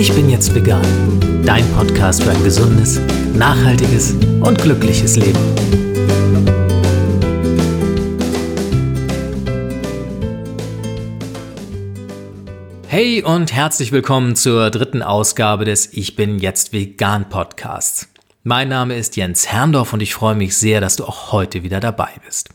Ich 0.00 0.14
bin 0.14 0.30
jetzt 0.30 0.54
vegan. 0.54 0.82
Dein 1.44 1.62
Podcast 1.72 2.22
für 2.22 2.30
ein 2.30 2.42
gesundes, 2.42 2.98
nachhaltiges 3.34 4.14
und 4.40 4.56
glückliches 4.56 5.16
Leben. 5.16 5.38
Hey 12.88 13.22
und 13.22 13.52
herzlich 13.52 13.92
willkommen 13.92 14.36
zur 14.36 14.70
dritten 14.70 15.02
Ausgabe 15.02 15.66
des 15.66 15.92
Ich 15.92 16.16
bin 16.16 16.38
jetzt 16.38 16.72
vegan 16.72 17.28
Podcasts. 17.28 18.08
Mein 18.42 18.70
Name 18.70 18.96
ist 18.96 19.16
Jens 19.16 19.48
Herrndorf 19.48 19.92
und 19.92 20.00
ich 20.00 20.14
freue 20.14 20.34
mich 20.34 20.56
sehr, 20.56 20.80
dass 20.80 20.96
du 20.96 21.04
auch 21.04 21.30
heute 21.32 21.62
wieder 21.62 21.78
dabei 21.78 22.08
bist. 22.24 22.48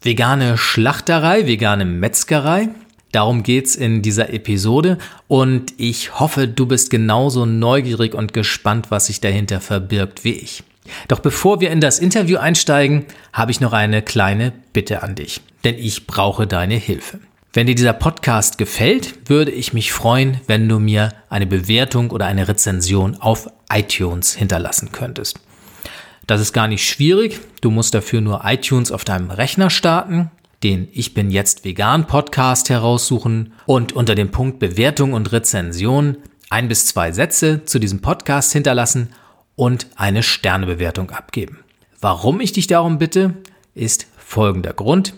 Vegane 0.00 0.56
Schlachterei, 0.56 1.46
vegane 1.46 1.84
Metzgerei, 1.84 2.70
Darum 3.14 3.44
geht's 3.44 3.76
in 3.76 4.02
dieser 4.02 4.32
Episode 4.32 4.98
und 5.28 5.72
ich 5.76 6.18
hoffe, 6.18 6.48
du 6.48 6.66
bist 6.66 6.90
genauso 6.90 7.46
neugierig 7.46 8.12
und 8.12 8.32
gespannt, 8.32 8.90
was 8.90 9.06
sich 9.06 9.20
dahinter 9.20 9.60
verbirgt 9.60 10.24
wie 10.24 10.32
ich. 10.32 10.64
Doch 11.06 11.20
bevor 11.20 11.60
wir 11.60 11.70
in 11.70 11.80
das 11.80 12.00
Interview 12.00 12.38
einsteigen, 12.38 13.06
habe 13.32 13.52
ich 13.52 13.60
noch 13.60 13.72
eine 13.72 14.02
kleine 14.02 14.52
Bitte 14.72 15.04
an 15.04 15.14
dich, 15.14 15.42
denn 15.62 15.78
ich 15.78 16.08
brauche 16.08 16.48
deine 16.48 16.74
Hilfe. 16.74 17.20
Wenn 17.52 17.68
dir 17.68 17.76
dieser 17.76 17.92
Podcast 17.92 18.58
gefällt, 18.58 19.30
würde 19.30 19.52
ich 19.52 19.72
mich 19.72 19.92
freuen, 19.92 20.40
wenn 20.48 20.68
du 20.68 20.80
mir 20.80 21.10
eine 21.28 21.46
Bewertung 21.46 22.10
oder 22.10 22.26
eine 22.26 22.48
Rezension 22.48 23.14
auf 23.20 23.48
iTunes 23.72 24.34
hinterlassen 24.34 24.90
könntest. 24.90 25.38
Das 26.26 26.40
ist 26.40 26.52
gar 26.52 26.66
nicht 26.66 26.84
schwierig. 26.84 27.38
Du 27.60 27.70
musst 27.70 27.94
dafür 27.94 28.20
nur 28.20 28.42
iTunes 28.44 28.90
auf 28.90 29.04
deinem 29.04 29.30
Rechner 29.30 29.70
starten, 29.70 30.32
den 30.64 30.88
Ich 30.92 31.12
bin 31.12 31.30
jetzt 31.30 31.64
vegan 31.64 32.06
Podcast 32.06 32.70
heraussuchen 32.70 33.52
und 33.66 33.92
unter 33.92 34.14
dem 34.14 34.30
Punkt 34.30 34.58
Bewertung 34.58 35.12
und 35.12 35.30
Rezension 35.30 36.16
ein 36.48 36.68
bis 36.68 36.86
zwei 36.86 37.12
Sätze 37.12 37.64
zu 37.66 37.78
diesem 37.78 38.00
Podcast 38.00 38.52
hinterlassen 38.52 39.10
und 39.56 39.86
eine 39.96 40.22
Sternebewertung 40.22 41.10
abgeben. 41.10 41.58
Warum 42.00 42.40
ich 42.40 42.52
dich 42.52 42.66
darum 42.66 42.98
bitte, 42.98 43.34
ist 43.74 44.06
folgender 44.16 44.72
Grund. 44.72 45.14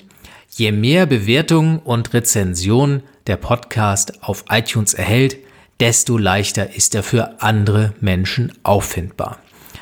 Je 0.50 0.72
mehr 0.72 1.06
Bewertungen 1.06 1.78
und 1.78 2.12
Rezensionen 2.12 3.02
der 3.28 3.36
Podcast 3.36 4.24
auf 4.24 4.44
iTunes 4.50 4.94
erhält, 4.94 5.36
desto 5.78 6.18
leichter 6.18 6.74
ist 6.74 6.94
er 6.94 7.02
für 7.02 7.40
andere 7.40 7.94
Menschen 8.00 8.52
auffindbar. 8.64 9.38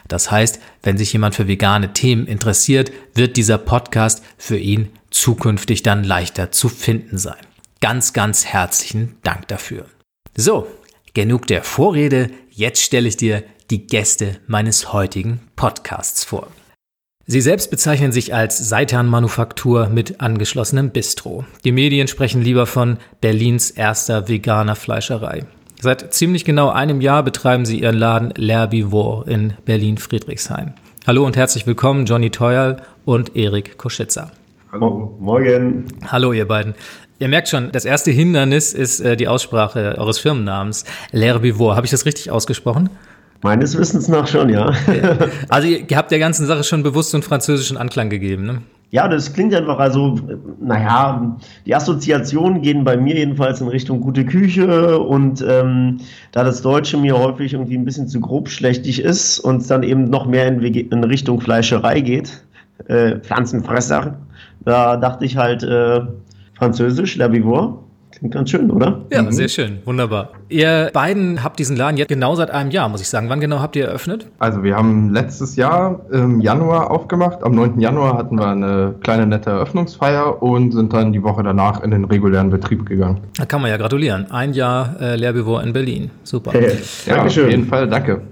Das 0.08 0.30
heißt, 0.30 0.60
wenn 0.83 0.98
sich 0.98 1.12
jemand 1.12 1.34
für 1.34 1.48
vegane 1.48 1.92
Themen 1.92 2.27
interessiert, 2.27 2.92
wird 3.14 3.36
dieser 3.36 3.58
Podcast 3.58 4.22
für 4.36 4.58
ihn 4.58 4.91
zukünftig 5.11 5.83
dann 5.83 6.05
leichter 6.05 6.52
zu 6.52 6.69
finden 6.69 7.19
sein. 7.19 7.41
Ganz, 7.80 8.12
ganz 8.12 8.44
herzlichen 8.44 9.16
Dank 9.22 9.48
dafür. 9.48 9.86
So, 10.36 10.66
genug 11.14 11.46
der 11.46 11.62
Vorrede, 11.62 12.30
jetzt 12.50 12.83
stelle 12.83 13.08
ich 13.08 13.16
dir 13.16 13.44
die 13.70 13.86
Gäste 13.86 14.41
meines 14.46 14.92
heutigen 14.92 15.41
Podcasts 15.56 16.24
vor. 16.24 16.48
Sie 17.27 17.41
selbst 17.41 17.70
bezeichnen 17.70 18.12
sich 18.12 18.34
als 18.34 18.58
Seitan-Manufaktur 18.58 19.89
mit 19.89 20.20
angeschlossenem 20.20 20.91
Bistro. 20.91 21.46
Die 21.64 21.72
Medien 21.72 22.06
sprechen 22.06 22.42
lieber 22.42 22.66
von 22.66 22.98
Berlins 23.22 23.70
erster 23.70 24.28
veganer 24.28 24.77
Fleischerei. 24.77 25.46
Seit 25.84 26.14
ziemlich 26.14 26.46
genau 26.46 26.70
einem 26.70 27.02
Jahr 27.02 27.22
betreiben 27.22 27.66
sie 27.66 27.80
ihren 27.80 27.98
Laden 27.98 28.32
L'Herbivore 28.32 29.28
in 29.28 29.52
Berlin-Friedrichshain. 29.66 30.72
Hallo 31.06 31.27
und 31.27 31.36
herzlich 31.36 31.66
willkommen, 31.66 32.06
Johnny 32.06 32.30
Teuerl 32.30 32.78
und 33.04 33.36
Erik 33.36 33.77
Koschitzer. 33.77 34.30
Hallo. 34.72 35.14
Morgen. 35.20 35.84
Hallo, 36.06 36.32
ihr 36.32 36.48
beiden. 36.48 36.72
Ihr 37.18 37.28
merkt 37.28 37.50
schon, 37.50 37.70
das 37.70 37.84
erste 37.84 38.10
Hindernis 38.12 38.72
ist 38.72 39.00
äh, 39.00 39.14
die 39.14 39.28
Aussprache 39.28 39.96
eures 39.98 40.18
Firmennamens. 40.18 40.86
L'Herbivore. 41.12 41.77
Habe 41.77 41.84
ich 41.84 41.90
das 41.90 42.06
richtig 42.06 42.30
ausgesprochen? 42.30 42.88
Meines 43.42 43.77
Wissens 43.77 44.08
nach 44.08 44.27
schon, 44.27 44.48
ja. 44.48 44.72
also 45.51 45.68
ihr 45.68 45.98
habt 45.98 46.11
der 46.11 46.18
ganzen 46.18 46.46
Sache 46.46 46.64
schon 46.64 46.83
bewusst 46.83 47.14
und 47.14 47.27
französischen 47.27 47.77
Anklang 47.77 48.08
gegeben, 48.08 48.46
ne? 48.46 48.62
Ja, 48.94 49.08
das 49.08 49.32
klingt 49.32 49.52
einfach, 49.52 49.80
also, 49.80 50.20
naja, 50.60 51.36
die 51.66 51.74
Assoziationen 51.74 52.62
gehen 52.62 52.84
bei 52.84 52.96
mir 52.96 53.16
jedenfalls 53.16 53.60
in 53.60 53.66
Richtung 53.66 54.00
gute 54.00 54.24
Küche 54.24 55.00
und 55.00 55.44
ähm, 55.48 55.98
da 56.30 56.44
das 56.44 56.62
Deutsche 56.62 56.96
mir 56.96 57.18
häufig 57.18 57.54
irgendwie 57.54 57.77
ein 57.77 57.84
bisschen 57.84 58.06
zu 58.06 58.20
grobschlächtig 58.20 59.02
ist 59.02 59.40
und 59.40 59.62
es 59.62 59.66
dann 59.66 59.83
eben 59.83 60.04
noch 60.04 60.27
mehr 60.27 60.46
in, 60.46 60.62
in 60.62 61.02
Richtung 61.02 61.40
Fleischerei 61.40 62.02
geht, 62.02 62.44
äh, 62.86 63.16
Pflanzenfresser, 63.16 64.16
da 64.64 64.96
dachte 64.96 65.24
ich 65.24 65.36
halt 65.36 65.64
äh, 65.64 66.02
Französisch, 66.56 67.16
L'Herbivore. 67.16 67.83
Klingt 68.19 68.35
ganz 68.35 68.51
schön, 68.51 68.70
oder? 68.70 69.02
Ja, 69.11 69.23
mhm. 69.23 69.33
sehr 69.33 69.48
schön. 69.48 69.79
Wunderbar. 69.85 70.30
Ihr 70.48 70.91
beiden 70.92 71.42
habt 71.42 71.58
diesen 71.58 71.77
Laden 71.77 71.97
jetzt 71.97 72.08
genau 72.08 72.35
seit 72.35 72.51
einem 72.51 72.70
Jahr, 72.70 72.89
muss 72.89 73.01
ich 73.01 73.08
sagen. 73.08 73.29
Wann 73.29 73.41
genau 73.41 73.61
habt 73.61 73.77
ihr 73.77 73.86
eröffnet? 73.86 74.27
Also 74.39 74.63
wir 74.63 74.77
haben 74.77 75.13
letztes 75.13 75.57
Jahr 75.57 76.01
im 76.13 76.41
Januar 76.41 76.91
aufgemacht. 76.91 77.42
Am 77.42 77.55
9. 77.55 77.80
Januar 77.80 78.17
hatten 78.17 78.39
wir 78.39 78.47
eine 78.47 78.95
kleine 79.02 79.27
nette 79.27 79.51
Eröffnungsfeier 79.51 80.42
und 80.42 80.73
sind 80.73 80.92
dann 80.92 81.13
die 81.13 81.23
Woche 81.23 81.42
danach 81.42 81.83
in 81.83 81.91
den 81.91 82.05
regulären 82.05 82.51
Betrieb 82.51 82.86
gegangen. 82.86 83.20
Da 83.36 83.47
kann 83.47 83.61
man 83.61 83.70
ja 83.70 83.77
gratulieren. 83.77 84.31
Ein 84.31 84.52
Jahr 84.52 84.96
äh, 85.01 85.17
Lehrbewohr 85.17 85.63
in 85.63 85.73
Berlin. 85.73 86.11
Super. 86.23 86.52
Hey, 86.52 86.79
ja, 87.07 87.17
Dankeschön. 87.17 87.45
auf 87.45 87.51
jeden 87.51 87.67
Fall, 87.67 87.89
danke. 87.89 88.23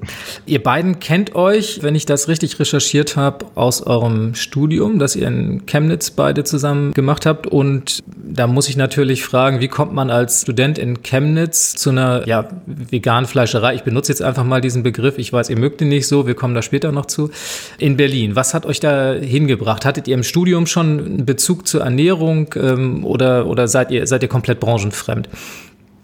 Ihr 0.46 0.62
beiden 0.62 1.00
kennt 1.00 1.34
euch, 1.34 1.80
wenn 1.82 1.94
ich 1.94 2.06
das 2.06 2.28
richtig 2.28 2.58
recherchiert 2.60 3.16
habe, 3.16 3.46
aus 3.54 3.82
eurem 3.82 4.34
Studium, 4.34 4.98
das 4.98 5.16
ihr 5.16 5.26
in 5.26 5.66
Chemnitz 5.66 6.10
beide 6.10 6.44
zusammen 6.44 6.92
gemacht 6.92 7.26
habt. 7.26 7.46
Und 7.46 8.02
da 8.16 8.46
muss 8.46 8.68
ich 8.68 8.76
natürlich 8.76 9.24
fragen, 9.24 9.60
wie 9.60 9.68
kommt 9.72 9.92
man 9.92 10.10
als 10.10 10.42
Student 10.42 10.78
in 10.78 11.02
Chemnitz 11.02 11.74
zu 11.74 11.90
einer 11.90 12.28
ja, 12.28 12.48
veganen 12.66 13.26
Fleischerei? 13.26 13.74
Ich 13.74 13.82
benutze 13.82 14.12
jetzt 14.12 14.22
einfach 14.22 14.44
mal 14.44 14.60
diesen 14.60 14.84
Begriff. 14.84 15.18
Ich 15.18 15.32
weiß, 15.32 15.50
ihr 15.50 15.58
mögt 15.58 15.80
ihn 15.80 15.88
nicht 15.88 16.06
so. 16.06 16.26
Wir 16.28 16.34
kommen 16.34 16.54
da 16.54 16.62
später 16.62 16.92
noch 16.92 17.06
zu. 17.06 17.30
In 17.78 17.96
Berlin. 17.96 18.36
Was 18.36 18.54
hat 18.54 18.66
euch 18.66 18.78
da 18.78 19.14
hingebracht? 19.14 19.84
Hattet 19.84 20.06
ihr 20.06 20.14
im 20.14 20.22
Studium 20.22 20.66
schon 20.66 21.00
einen 21.00 21.26
Bezug 21.26 21.66
zur 21.66 21.80
Ernährung 21.80 22.54
ähm, 22.54 23.04
oder, 23.04 23.46
oder 23.46 23.66
seid, 23.66 23.90
ihr, 23.90 24.06
seid 24.06 24.22
ihr 24.22 24.28
komplett 24.28 24.60
branchenfremd? 24.60 25.28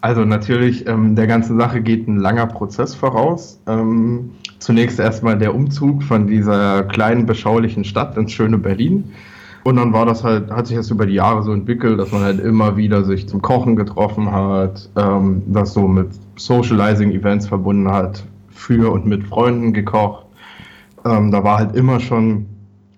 Also 0.00 0.24
natürlich, 0.24 0.86
ähm, 0.86 1.14
der 1.14 1.26
ganzen 1.26 1.58
Sache 1.58 1.80
geht 1.80 2.08
ein 2.08 2.16
langer 2.16 2.46
Prozess 2.46 2.94
voraus. 2.94 3.60
Ähm, 3.66 4.30
zunächst 4.58 4.98
erstmal 4.98 5.36
der 5.36 5.54
Umzug 5.54 6.02
von 6.02 6.26
dieser 6.26 6.84
kleinen, 6.84 7.26
beschaulichen 7.26 7.84
Stadt 7.84 8.16
ins 8.16 8.32
schöne 8.32 8.58
Berlin. 8.58 9.12
Und 9.64 9.76
dann 9.76 9.92
war 9.92 10.06
das 10.06 10.24
halt, 10.24 10.50
hat 10.50 10.66
sich 10.66 10.76
das 10.76 10.90
über 10.90 11.06
die 11.06 11.14
Jahre 11.14 11.42
so 11.42 11.52
entwickelt, 11.52 11.98
dass 11.98 12.12
man 12.12 12.22
halt 12.22 12.40
immer 12.40 12.76
wieder 12.76 13.04
sich 13.04 13.28
zum 13.28 13.42
Kochen 13.42 13.76
getroffen 13.76 14.30
hat, 14.30 14.88
ähm, 14.96 15.42
das 15.46 15.74
so 15.74 15.86
mit 15.86 16.08
Socializing-Events 16.36 17.48
verbunden 17.48 17.90
hat, 17.90 18.24
für 18.50 18.92
und 18.92 19.06
mit 19.06 19.24
Freunden 19.24 19.72
gekocht. 19.72 20.26
Ähm, 21.04 21.30
da 21.30 21.44
war 21.44 21.58
halt 21.58 21.76
immer 21.76 22.00
schon 22.00 22.46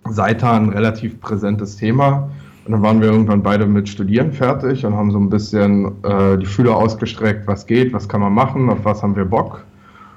Seitan 0.08 0.66
ein 0.66 0.68
relativ 0.70 1.20
präsentes 1.20 1.76
Thema. 1.76 2.30
Und 2.64 2.72
dann 2.72 2.82
waren 2.82 3.00
wir 3.00 3.10
irgendwann 3.10 3.42
beide 3.42 3.66
mit 3.66 3.88
Studieren 3.88 4.32
fertig 4.32 4.84
und 4.84 4.94
haben 4.94 5.10
so 5.10 5.18
ein 5.18 5.30
bisschen 5.30 5.92
äh, 6.04 6.38
die 6.38 6.46
Fühler 6.46 6.76
ausgestreckt, 6.76 7.46
was 7.46 7.66
geht, 7.66 7.92
was 7.92 8.08
kann 8.08 8.20
man 8.20 8.32
machen, 8.32 8.68
auf 8.68 8.84
was 8.84 9.02
haben 9.02 9.16
wir 9.16 9.24
Bock. 9.24 9.64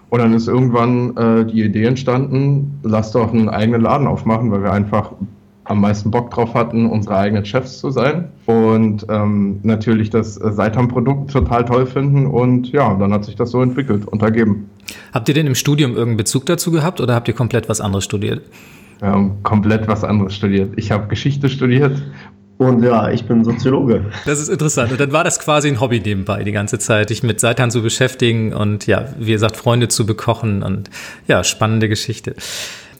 Und 0.09 0.19
dann 0.19 0.33
ist 0.33 0.47
irgendwann 0.47 1.17
äh, 1.17 1.45
die 1.45 1.63
Idee 1.63 1.85
entstanden, 1.85 2.79
lass 2.83 3.11
doch 3.11 3.33
einen 3.33 3.49
eigenen 3.49 3.81
Laden 3.81 4.05
aufmachen, 4.05 4.51
weil 4.51 4.61
wir 4.61 4.71
einfach 4.71 5.13
am 5.65 5.81
meisten 5.81 6.11
Bock 6.11 6.31
drauf 6.31 6.53
hatten, 6.53 6.87
unsere 6.87 7.17
eigenen 7.17 7.45
Chefs 7.45 7.79
zu 7.79 7.89
sein 7.89 8.29
und 8.45 9.05
ähm, 9.09 9.59
natürlich 9.63 10.09
das 10.09 10.35
Seitan-Produkt 10.35 11.31
total 11.31 11.65
toll 11.65 11.85
finden 11.85 12.25
und 12.25 12.71
ja, 12.71 12.93
dann 12.95 13.13
hat 13.13 13.25
sich 13.25 13.35
das 13.35 13.51
so 13.51 13.61
entwickelt 13.61 14.05
und 14.07 14.21
ergeben. 14.21 14.69
Habt 15.13 15.29
ihr 15.29 15.35
denn 15.35 15.47
im 15.47 15.55
Studium 15.55 15.91
irgendeinen 15.91 16.17
Bezug 16.17 16.45
dazu 16.45 16.71
gehabt 16.71 16.99
oder 16.99 17.15
habt 17.15 17.27
ihr 17.27 17.33
komplett 17.33 17.69
was 17.69 17.79
anderes 17.81 18.03
studiert? 18.03 18.41
Ähm, 19.01 19.43
komplett 19.43 19.87
was 19.87 20.03
anderes 20.03 20.35
studiert. 20.35 20.73
Ich 20.75 20.91
habe 20.91 21.07
Geschichte 21.07 21.49
studiert 21.49 22.01
und 22.57 22.83
ja, 22.83 23.09
ich 23.09 23.25
bin 23.25 23.43
Soziologe. 23.43 24.05
Das 24.25 24.39
ist 24.39 24.49
interessant. 24.49 24.91
Und 24.91 24.99
dann 24.99 25.11
war 25.11 25.23
das 25.23 25.39
quasi 25.39 25.67
ein 25.69 25.79
Hobby 25.79 25.99
nebenbei 25.99 26.43
die 26.43 26.51
ganze 26.51 26.77
Zeit, 26.79 27.09
dich 27.09 27.23
mit 27.23 27.39
Seitan 27.39 27.71
zu 27.71 27.81
beschäftigen 27.81 28.53
und 28.53 28.85
ja, 28.85 29.05
wie 29.17 29.31
gesagt, 29.31 29.57
Freunde 29.57 29.87
zu 29.87 30.05
bekochen 30.05 30.61
und 30.61 30.89
ja, 31.27 31.43
spannende 31.43 31.89
Geschichte 31.89 32.35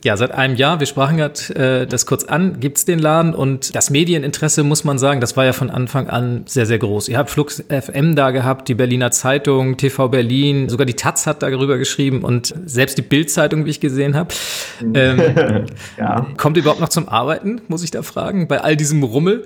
ja, 0.04 0.18
seit 0.18 0.32
einem 0.32 0.56
Jahr, 0.56 0.80
wir 0.80 0.88
sprachen 0.88 1.18
gerade 1.18 1.84
äh, 1.84 1.88
das 1.88 2.06
kurz 2.06 2.26
an, 2.26 2.60
gibt's 2.60 2.84
den 2.84 3.00
Laden 3.00 3.34
und 3.34 3.74
das 3.74 3.90
Medieninteresse, 3.90 4.64
muss 4.64 4.84
man 4.84 4.98
sagen, 4.98 5.22
das 5.22 5.38
war 5.38 5.46
ja 5.46 5.54
von 5.54 5.70
Anfang 5.70 6.10
an 6.10 6.44
sehr, 6.46 6.66
sehr 6.66 6.78
groß. 6.78 7.08
Ihr 7.08 7.18
habt 7.18 7.30
Flux 7.30 7.64
FM 7.70 8.16
da 8.16 8.32
gehabt, 8.32 8.68
die 8.68 8.76
Berliner 8.76 9.12
Zeitung, 9.12 9.78
TV 9.78 10.10
Berlin, 10.10 10.68
sogar 10.68 10.86
die 10.86 10.96
Taz 10.96 11.26
hat 11.26 11.42
darüber 11.42 11.78
geschrieben 11.78 12.24
und 12.24 12.54
selbst 12.66 12.98
die 12.98 13.02
Bild-Zeitung, 13.02 13.66
wie 13.66 13.70
ich 13.70 13.80
gesehen 13.80 14.16
habe. 14.16 14.34
Ähm, 14.94 15.22
ja. 15.98 16.28
Kommt 16.38 16.58
ihr 16.58 16.64
überhaupt 16.64 16.82
noch 16.82 16.90
zum 16.90 17.08
Arbeiten, 17.08 17.62
muss 17.70 17.84
ich 17.84 17.92
da 17.92 18.02
fragen, 18.02 18.48
bei 18.50 18.60
all 18.62 18.76
diesem 18.76 19.04
Rummel? 19.04 19.46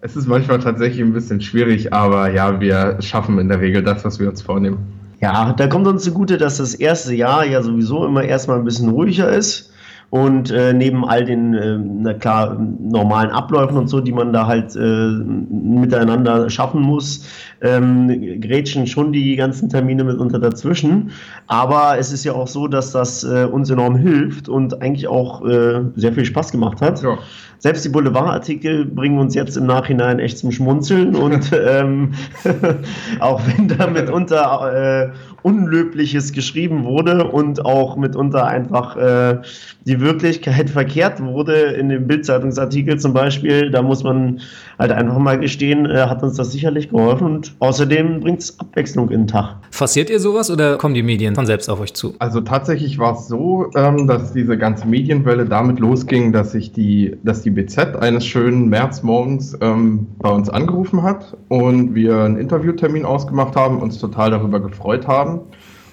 Es 0.00 0.16
ist 0.16 0.26
manchmal 0.26 0.60
tatsächlich 0.60 1.02
ein 1.02 1.12
bisschen 1.12 1.42
schwierig, 1.42 1.92
aber 1.92 2.30
ja, 2.30 2.58
wir 2.58 2.96
schaffen 3.00 3.38
in 3.38 3.48
der 3.48 3.60
Regel 3.60 3.82
das, 3.82 4.02
was 4.02 4.18
wir 4.18 4.30
uns 4.30 4.40
vornehmen. 4.40 4.78
Ja, 5.20 5.52
da 5.52 5.66
kommt 5.66 5.86
uns 5.86 6.04
zugute, 6.04 6.38
dass 6.38 6.56
das 6.56 6.74
erste 6.74 7.14
Jahr 7.14 7.44
ja 7.44 7.62
sowieso 7.62 8.06
immer 8.06 8.24
erstmal 8.24 8.58
ein 8.58 8.64
bisschen 8.64 8.88
ruhiger 8.88 9.30
ist 9.30 9.69
Und 10.10 10.50
äh, 10.50 10.72
neben 10.72 11.08
all 11.08 11.24
den, 11.24 11.54
äh, 11.54 11.78
na 11.78 12.14
klar, 12.14 12.58
normalen 12.58 13.30
Abläufen 13.30 13.76
und 13.76 13.86
so, 13.86 14.00
die 14.00 14.10
man 14.10 14.32
da 14.32 14.46
halt 14.46 14.74
äh, 14.74 14.80
miteinander 14.80 16.50
schaffen 16.50 16.82
muss, 16.82 17.24
ähm, 17.62 18.40
grätschen 18.40 18.86
schon 18.86 19.12
die 19.12 19.36
ganzen 19.36 19.68
Termine 19.68 20.04
mitunter 20.04 20.38
dazwischen. 20.38 21.10
Aber 21.46 21.98
es 21.98 22.12
ist 22.12 22.24
ja 22.24 22.32
auch 22.32 22.48
so, 22.48 22.68
dass 22.68 22.92
das 22.92 23.24
äh, 23.24 23.44
uns 23.44 23.70
enorm 23.70 23.96
hilft 23.96 24.48
und 24.48 24.82
eigentlich 24.82 25.08
auch 25.08 25.44
äh, 25.44 25.80
sehr 25.96 26.12
viel 26.12 26.24
Spaß 26.24 26.52
gemacht 26.52 26.80
hat. 26.80 27.02
Ja 27.02 27.18
selbst 27.60 27.84
die 27.84 27.90
Boulevardartikel 27.90 28.86
bringen 28.86 29.18
uns 29.18 29.34
jetzt 29.34 29.56
im 29.56 29.66
Nachhinein 29.66 30.18
echt 30.18 30.38
zum 30.38 30.50
Schmunzeln 30.50 31.14
und 31.14 31.52
ähm, 31.66 32.12
auch 33.20 33.40
wenn 33.46 33.68
da 33.68 33.86
mitunter 33.86 35.12
äh, 35.12 35.12
Unlöbliches 35.42 36.32
geschrieben 36.32 36.84
wurde 36.84 37.24
und 37.28 37.64
auch 37.64 37.96
mitunter 37.96 38.46
einfach 38.46 38.96
äh, 38.96 39.38
die 39.86 40.00
Wirklichkeit 40.00 40.68
verkehrt 40.70 41.22
wurde 41.22 41.54
in 41.54 41.88
dem 41.88 42.06
Bildzeitungsartikel 42.06 42.98
zum 42.98 43.12
Beispiel, 43.12 43.70
da 43.70 43.82
muss 43.82 44.02
man 44.02 44.40
halt 44.78 44.92
einfach 44.92 45.18
mal 45.18 45.38
gestehen, 45.38 45.86
äh, 45.86 46.00
hat 46.00 46.22
uns 46.22 46.36
das 46.36 46.52
sicherlich 46.52 46.88
geholfen 46.90 47.26
und 47.26 47.49
außerdem 47.58 48.20
bringt 48.20 48.40
es 48.40 48.58
Abwechslung 48.58 49.10
in 49.10 49.22
den 49.22 49.26
Tag. 49.26 49.56
Forciert 49.70 50.10
ihr 50.10 50.20
sowas 50.20 50.50
oder 50.50 50.76
kommen 50.78 50.94
die 50.94 51.02
Medien 51.02 51.34
von 51.34 51.46
selbst 51.46 51.68
auf 51.68 51.80
euch 51.80 51.94
zu? 51.94 52.14
Also 52.18 52.40
tatsächlich 52.40 52.98
war 52.98 53.14
es 53.14 53.28
so, 53.28 53.70
ähm, 53.74 54.06
dass 54.06 54.32
diese 54.32 54.56
ganze 54.56 54.86
Medienwelle 54.86 55.44
damit 55.44 55.80
losging, 55.80 56.32
dass 56.32 56.52
sich 56.52 56.72
die, 56.72 57.16
dass 57.22 57.42
die 57.42 57.50
BZ 57.50 57.96
eines 57.96 58.24
schönen 58.26 58.68
Märzmorgens 58.68 59.56
ähm, 59.60 60.06
bei 60.18 60.30
uns 60.30 60.48
angerufen 60.48 61.02
hat 61.02 61.36
und 61.48 61.94
wir 61.94 62.18
einen 62.18 62.36
Interviewtermin 62.36 63.04
ausgemacht 63.04 63.56
haben, 63.56 63.80
uns 63.80 63.98
total 63.98 64.30
darüber 64.30 64.60
gefreut 64.60 65.06
haben. 65.06 65.40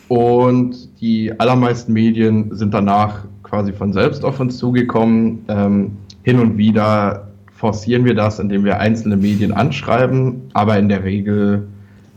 Und 0.08 1.02
die 1.02 1.38
allermeisten 1.40 1.92
Medien 1.92 2.56
sind 2.56 2.74
danach 2.74 3.26
quasi 3.44 3.74
von 3.74 3.92
selbst 3.92 4.24
auf 4.24 4.40
uns 4.40 4.58
zugekommen. 4.58 5.44
Ähm, 5.50 5.98
hin 6.28 6.40
und 6.40 6.58
wieder 6.58 7.27
forcieren 7.58 8.06
wir 8.06 8.14
das, 8.14 8.40
indem 8.40 8.64
wir 8.64 8.80
einzelne 8.80 9.18
Medien 9.18 9.52
anschreiben, 9.52 10.50
aber 10.54 10.78
in 10.78 10.90
der 10.90 11.04
Regel 11.04 11.68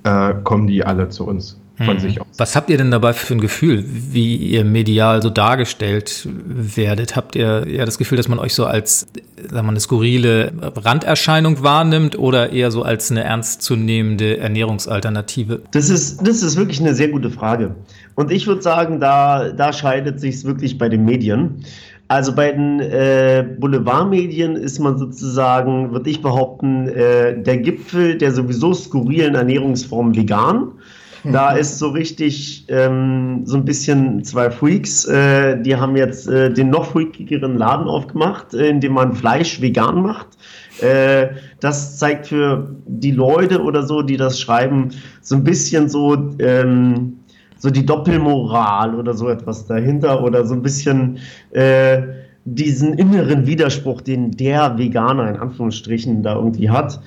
äh, 0.05 0.35
kommen 0.45 0.67
die 0.67 0.85
alle 0.85 1.09
zu 1.09 1.27
uns 1.27 1.57
von 1.85 1.97
hm. 1.97 1.99
sich 1.99 2.21
aus. 2.21 2.27
Was 2.37 2.57
habt 2.57 2.71
ihr 2.71 2.77
denn 2.77 2.91
dabei 2.91 3.13
für 3.13 3.35
ein 3.35 3.41
Gefühl, 3.41 3.85
wie 3.87 4.37
ihr 4.37 4.65
medial 4.65 5.23
so 5.23 5.31
dargestellt 5.31 6.29
werdet? 6.29 7.17
Habt 7.17 7.37
ihr 7.37 7.67
eher 7.67 7.87
das 7.87 7.99
Gefühl, 7.99 8.17
dass 8.17 8.29
man 8.29 8.39
euch 8.39 8.55
so 8.55 8.67
als, 8.67 9.07
sagen 9.51 9.67
wir 9.67 9.71
eine 9.71 9.81
skurrile 9.81 10.53
Randerscheinung 10.77 11.63
wahrnimmt 11.63 12.19
oder 12.19 12.53
eher 12.53 12.71
so 12.71 12.83
als 12.83 13.11
eine 13.11 13.25
ernstzunehmende 13.25 14.39
Ernährungsalternative? 14.39 15.63
Das 15.71 15.89
ist, 15.89 16.27
das 16.27 16.43
ist 16.43 16.57
wirklich 16.57 16.81
eine 16.81 16.95
sehr 16.95 17.09
gute 17.09 17.31
Frage. 17.31 17.75
Und 18.15 18.31
ich 18.31 18.47
würde 18.47 18.63
sagen, 18.63 19.01
da, 19.01 19.51
da 19.51 19.73
scheidet 19.73 20.21
sich 20.21 20.45
wirklich 20.45 20.77
bei 20.77 20.89
den 20.89 21.05
Medien. 21.05 21.65
Also 22.11 22.35
bei 22.35 22.51
den 22.51 22.81
äh, 22.81 23.47
Boulevardmedien 23.61 24.57
ist 24.57 24.81
man 24.81 24.99
sozusagen, 24.99 25.93
würde 25.93 26.11
ich 26.11 26.21
behaupten, 26.21 26.89
äh, 26.89 27.41
der 27.41 27.59
Gipfel 27.59 28.19
der 28.19 28.33
sowieso 28.33 28.75
skurrilen 28.75 29.37
Ernährungsform 29.37 30.17
vegan. 30.17 30.73
Da 31.23 31.53
ist 31.53 31.79
so 31.79 31.91
richtig 31.91 32.65
ähm, 32.69 33.43
so 33.45 33.57
ein 33.59 33.65
bisschen 33.65 34.25
zwei 34.25 34.51
Freaks, 34.51 35.05
äh, 35.05 35.61
die 35.63 35.77
haben 35.77 35.95
jetzt 35.95 36.27
äh, 36.27 36.53
den 36.53 36.71
noch 36.71 36.87
freakigeren 36.87 37.57
Laden 37.57 37.87
aufgemacht, 37.87 38.55
äh, 38.55 38.69
in 38.69 38.81
dem 38.81 38.95
man 38.95 39.15
Fleisch 39.15 39.61
vegan 39.61 40.03
macht. 40.03 40.27
Äh, 40.81 41.29
das 41.61 41.99
zeigt 41.99 42.29
für 42.29 42.75
die 42.87 43.13
Leute 43.13 43.63
oder 43.63 43.85
so, 43.85 44.03
die 44.03 44.17
das 44.17 44.41
schreiben, 44.41 44.89
so 45.21 45.37
ein 45.37 45.45
bisschen 45.45 45.89
so, 45.89 46.35
ähm, 46.41 47.20
so 47.61 47.71
die 47.71 47.87
Doppelmoral 47.87 48.95
oder 48.95 49.15
so 49.15 49.29
etwas 49.29 49.67
dahinter 49.67 50.25
oder 50.25 50.47
so 50.47 50.55
ein 50.55 50.63
bisschen 50.63 51.19
äh, 51.53 52.03
diesen 52.47 52.95
inneren 52.95 53.47
Widerspruch, 53.47 54.01
den 54.01 54.33
der 54.33 54.79
Veganer 54.79 55.29
in 55.29 55.37
Anführungsstrichen 55.37 56.23
da 56.23 56.37
irgendwie 56.37 56.71
hat. 56.71 57.01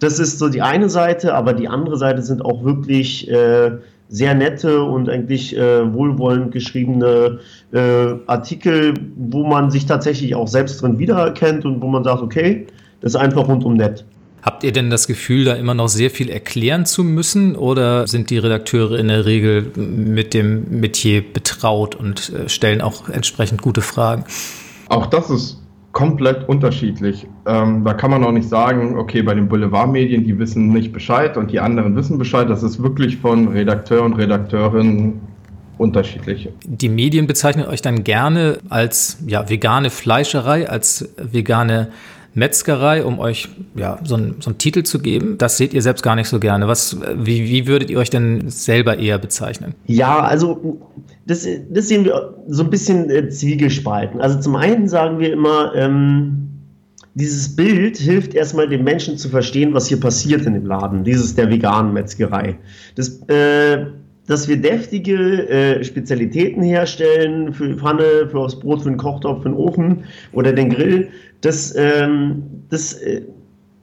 Das 0.00 0.18
ist 0.18 0.38
so 0.38 0.48
die 0.48 0.62
eine 0.62 0.88
Seite, 0.88 1.34
aber 1.34 1.52
die 1.52 1.68
andere 1.68 1.98
Seite 1.98 2.22
sind 2.22 2.44
auch 2.44 2.64
wirklich 2.64 3.30
äh, 3.30 3.72
sehr 4.08 4.34
nette 4.34 4.82
und 4.82 5.10
eigentlich 5.10 5.54
äh, 5.56 5.92
wohlwollend 5.92 6.52
geschriebene 6.52 7.40
äh, 7.72 8.14
Artikel, 8.26 8.94
wo 9.16 9.44
man 9.44 9.70
sich 9.70 9.84
tatsächlich 9.84 10.34
auch 10.34 10.48
selbst 10.48 10.80
drin 10.80 10.98
wiedererkennt 10.98 11.66
und 11.66 11.82
wo 11.82 11.88
man 11.88 12.04
sagt, 12.04 12.22
okay, 12.22 12.66
das 13.02 13.12
ist 13.12 13.20
einfach 13.20 13.46
rundum 13.46 13.74
nett. 13.74 14.06
Habt 14.42 14.64
ihr 14.64 14.72
denn 14.72 14.90
das 14.90 15.06
Gefühl, 15.06 15.44
da 15.44 15.54
immer 15.54 15.74
noch 15.74 15.88
sehr 15.88 16.10
viel 16.10 16.30
erklären 16.30 16.86
zu 16.86 17.04
müssen 17.04 17.56
oder 17.56 18.06
sind 18.06 18.30
die 18.30 18.38
Redakteure 18.38 18.98
in 18.98 19.08
der 19.08 19.26
Regel 19.26 19.72
mit 19.76 20.32
dem 20.34 20.80
Metier 20.80 21.22
betraut 21.22 21.94
und 21.94 22.32
äh, 22.32 22.48
stellen 22.48 22.80
auch 22.80 23.08
entsprechend 23.08 23.62
gute 23.62 23.80
Fragen? 23.80 24.24
Auch 24.88 25.06
das 25.06 25.30
ist 25.30 25.60
komplett 25.92 26.48
unterschiedlich. 26.48 27.26
Ähm, 27.46 27.84
da 27.84 27.94
kann 27.94 28.10
man 28.10 28.22
auch 28.24 28.32
nicht 28.32 28.48
sagen, 28.48 28.96
okay, 28.96 29.22
bei 29.22 29.34
den 29.34 29.48
Boulevardmedien, 29.48 30.24
die 30.24 30.38
wissen 30.38 30.68
nicht 30.68 30.92
Bescheid 30.92 31.36
und 31.36 31.50
die 31.50 31.58
anderen 31.58 31.96
wissen 31.96 32.18
Bescheid. 32.18 32.48
Das 32.48 32.62
ist 32.62 32.82
wirklich 32.82 33.16
von 33.16 33.48
Redakteur 33.48 34.04
und 34.04 34.14
Redakteurin 34.14 35.20
unterschiedlich. 35.78 36.48
Die 36.64 36.88
Medien 36.88 37.26
bezeichnen 37.26 37.66
euch 37.66 37.82
dann 37.82 38.04
gerne 38.04 38.58
als 38.68 39.18
ja, 39.26 39.48
vegane 39.48 39.90
Fleischerei, 39.90 40.68
als 40.68 41.08
vegane 41.16 41.88
Metzgerei, 42.34 43.04
um 43.04 43.18
euch 43.18 43.48
ja, 43.74 43.98
so, 44.04 44.14
einen, 44.14 44.36
so 44.40 44.50
einen 44.50 44.58
Titel 44.58 44.82
zu 44.82 45.00
geben. 45.00 45.38
Das 45.38 45.56
seht 45.56 45.74
ihr 45.74 45.82
selbst 45.82 46.02
gar 46.02 46.14
nicht 46.14 46.28
so 46.28 46.38
gerne. 46.38 46.68
Was, 46.68 46.96
wie, 47.16 47.44
wie 47.44 47.66
würdet 47.66 47.90
ihr 47.90 47.98
euch 47.98 48.10
denn 48.10 48.48
selber 48.48 48.98
eher 48.98 49.18
bezeichnen? 49.18 49.74
Ja, 49.86 50.20
also 50.20 50.80
das, 51.26 51.46
das 51.70 51.88
sehen 51.88 52.04
wir 52.04 52.34
so 52.48 52.64
ein 52.64 52.70
bisschen 52.70 53.10
äh, 53.10 53.28
zwiegespalten. 53.28 54.20
Also 54.20 54.40
zum 54.40 54.56
einen 54.56 54.88
sagen 54.88 55.18
wir 55.18 55.32
immer, 55.32 55.74
ähm, 55.74 56.48
dieses 57.14 57.56
Bild 57.56 57.96
hilft 57.96 58.34
erstmal 58.34 58.68
den 58.68 58.84
Menschen 58.84 59.18
zu 59.18 59.28
verstehen, 59.28 59.74
was 59.74 59.88
hier 59.88 59.98
passiert 59.98 60.46
in 60.46 60.54
dem 60.54 60.66
Laden, 60.66 61.02
dieses 61.02 61.34
der 61.34 61.50
veganen 61.50 61.92
Metzgerei. 61.92 62.56
Das, 62.94 63.20
äh, 63.28 63.86
dass 64.28 64.46
wir 64.46 64.58
deftige 64.58 65.48
äh, 65.48 65.82
Spezialitäten 65.82 66.62
herstellen 66.62 67.52
für 67.52 67.68
die 67.68 67.74
Pfanne, 67.74 68.28
für 68.30 68.38
aufs 68.38 68.60
Brot, 68.60 68.82
für 68.82 68.90
den 68.90 68.98
Kochtopf, 68.98 69.42
für 69.42 69.48
den 69.48 69.56
Ofen 69.56 70.04
oder 70.32 70.52
den 70.52 70.70
Grill, 70.70 71.08
das, 71.40 71.74
ähm, 71.76 72.42
das 72.68 72.94
äh, 72.94 73.22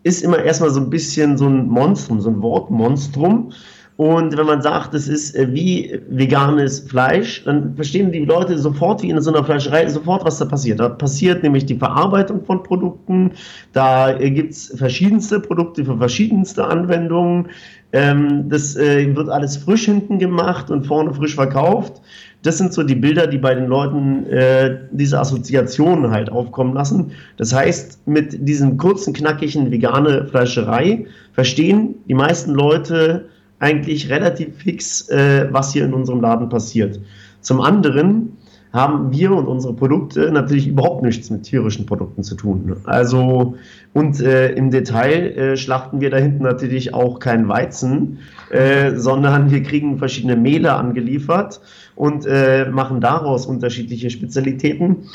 ist 0.04 0.24
immer 0.24 0.40
erstmal 0.40 0.70
so 0.70 0.82
ein 0.82 0.90
bisschen 0.90 1.38
so 1.38 1.48
ein 1.48 1.68
Monstrum, 1.68 2.22
so 2.22 2.30
ein 2.30 2.42
Wortmonstrum. 2.42 3.52
Und 3.98 4.38
wenn 4.38 4.46
man 4.46 4.62
sagt, 4.62 4.94
das 4.94 5.08
ist 5.08 5.36
äh, 5.36 5.54
wie 5.54 6.02
veganes 6.10 6.82
Fleisch, 6.82 7.46
dann 7.46 7.76
verstehen 7.76 8.12
die 8.12 8.26
Leute 8.26 8.58
sofort, 8.58 9.02
wie 9.02 9.10
in 9.10 9.22
so 9.22 9.32
einer 9.32 9.44
Fleischerei, 9.44 9.88
sofort, 9.88 10.26
was 10.26 10.38
da 10.38 10.46
passiert. 10.46 10.82
Da 10.82 10.90
passiert 10.90 11.44
nämlich 11.44 11.66
die 11.66 11.78
Verarbeitung 11.78 12.44
von 12.44 12.62
Produkten, 12.62 13.32
da 13.72 14.12
äh, 14.12 14.32
gibt 14.32 14.52
es 14.52 14.74
verschiedenste 14.76 15.40
Produkte 15.40 15.86
für 15.86 15.98
verschiedenste 15.98 16.66
Anwendungen. 16.66 17.48
Ähm, 17.94 18.50
das 18.50 18.76
äh, 18.76 19.16
wird 19.16 19.30
alles 19.30 19.56
frisch 19.56 19.86
hinten 19.86 20.20
gemacht 20.20 20.70
und 20.70 20.86
vorne 20.86 21.14
frisch 21.14 21.36
verkauft. 21.36 22.02
Das 22.46 22.60
sind 22.60 22.74
so 22.74 22.84
die 22.84 22.94
Bilder, 22.94 23.26
die 23.26 23.40
bei 23.40 23.56
den 23.56 23.66
Leuten 23.66 24.28
äh, 24.28 24.78
diese 24.92 25.20
Assoziationen 25.20 26.12
halt 26.12 26.32
aufkommen 26.32 26.76
lassen. 26.76 27.12
Das 27.38 27.52
heißt, 27.52 28.08
mit 28.08 28.48
diesem 28.48 28.78
kurzen, 28.78 29.14
knackigen 29.14 29.72
vegane 29.72 30.26
Fleischerei 30.28 31.08
verstehen 31.34 31.96
die 32.08 32.14
meisten 32.14 32.52
Leute 32.52 33.26
eigentlich 33.58 34.12
relativ 34.12 34.56
fix, 34.58 35.10
äh, 35.10 35.48
was 35.52 35.74
hier 35.74 35.86
in 35.86 35.94
unserem 35.96 36.22
Laden 36.22 36.48
passiert. 36.48 37.00
Zum 37.42 37.62
anderen 37.62 38.38
haben 38.76 39.14
wir 39.14 39.32
und 39.32 39.48
unsere 39.48 39.74
Produkte 39.74 40.30
natürlich 40.32 40.68
überhaupt 40.68 41.02
nichts 41.02 41.30
mit 41.30 41.44
tierischen 41.44 41.86
Produkten 41.86 42.24
zu 42.24 42.36
tun. 42.36 42.76
Also 42.84 43.56
und 43.94 44.20
äh, 44.20 44.52
im 44.52 44.70
Detail 44.70 45.32
äh, 45.38 45.58
schlachten 45.58 46.02
wir 46.02 46.10
da 46.10 46.18
hinten 46.18 46.44
natürlich 46.44 46.94
auch 46.94 47.20
kein 47.20 47.48
Weizen, 47.48 48.20
äh, 48.50 48.98
sondern 48.98 49.50
wir 49.50 49.64
kriegen 49.64 49.98
verschiedene 49.98 50.36
Mehle 50.36 50.74
angeliefert 50.74 51.62
und 51.96 52.26
äh, 52.26 52.70
machen 52.70 53.00
daraus 53.00 53.46
unterschiedliche 53.46 54.10
Spezialitäten. 54.10 55.08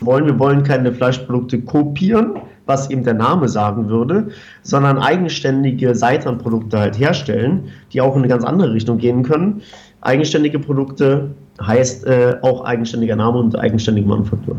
Wollen, 0.00 0.26
wir 0.26 0.40
wollen 0.40 0.64
keine 0.64 0.92
Fleischprodukte 0.92 1.60
kopieren, 1.60 2.32
was 2.66 2.90
eben 2.90 3.04
der 3.04 3.14
Name 3.14 3.48
sagen 3.48 3.88
würde, 3.88 4.30
sondern 4.62 4.98
eigenständige 4.98 5.94
Seitanprodukte 5.94 6.80
halt 6.80 6.98
herstellen, 6.98 7.68
die 7.92 8.00
auch 8.00 8.16
in 8.16 8.22
eine 8.22 8.28
ganz 8.28 8.42
andere 8.42 8.74
Richtung 8.74 8.98
gehen 8.98 9.22
können. 9.22 9.62
Eigenständige 10.00 10.58
Produkte 10.58 11.30
heißt 11.60 12.06
äh, 12.06 12.36
auch 12.42 12.64
eigenständiger 12.64 13.16
Name 13.16 13.38
und 13.38 13.58
eigenständige 13.58 14.06
Manufaktur. 14.06 14.56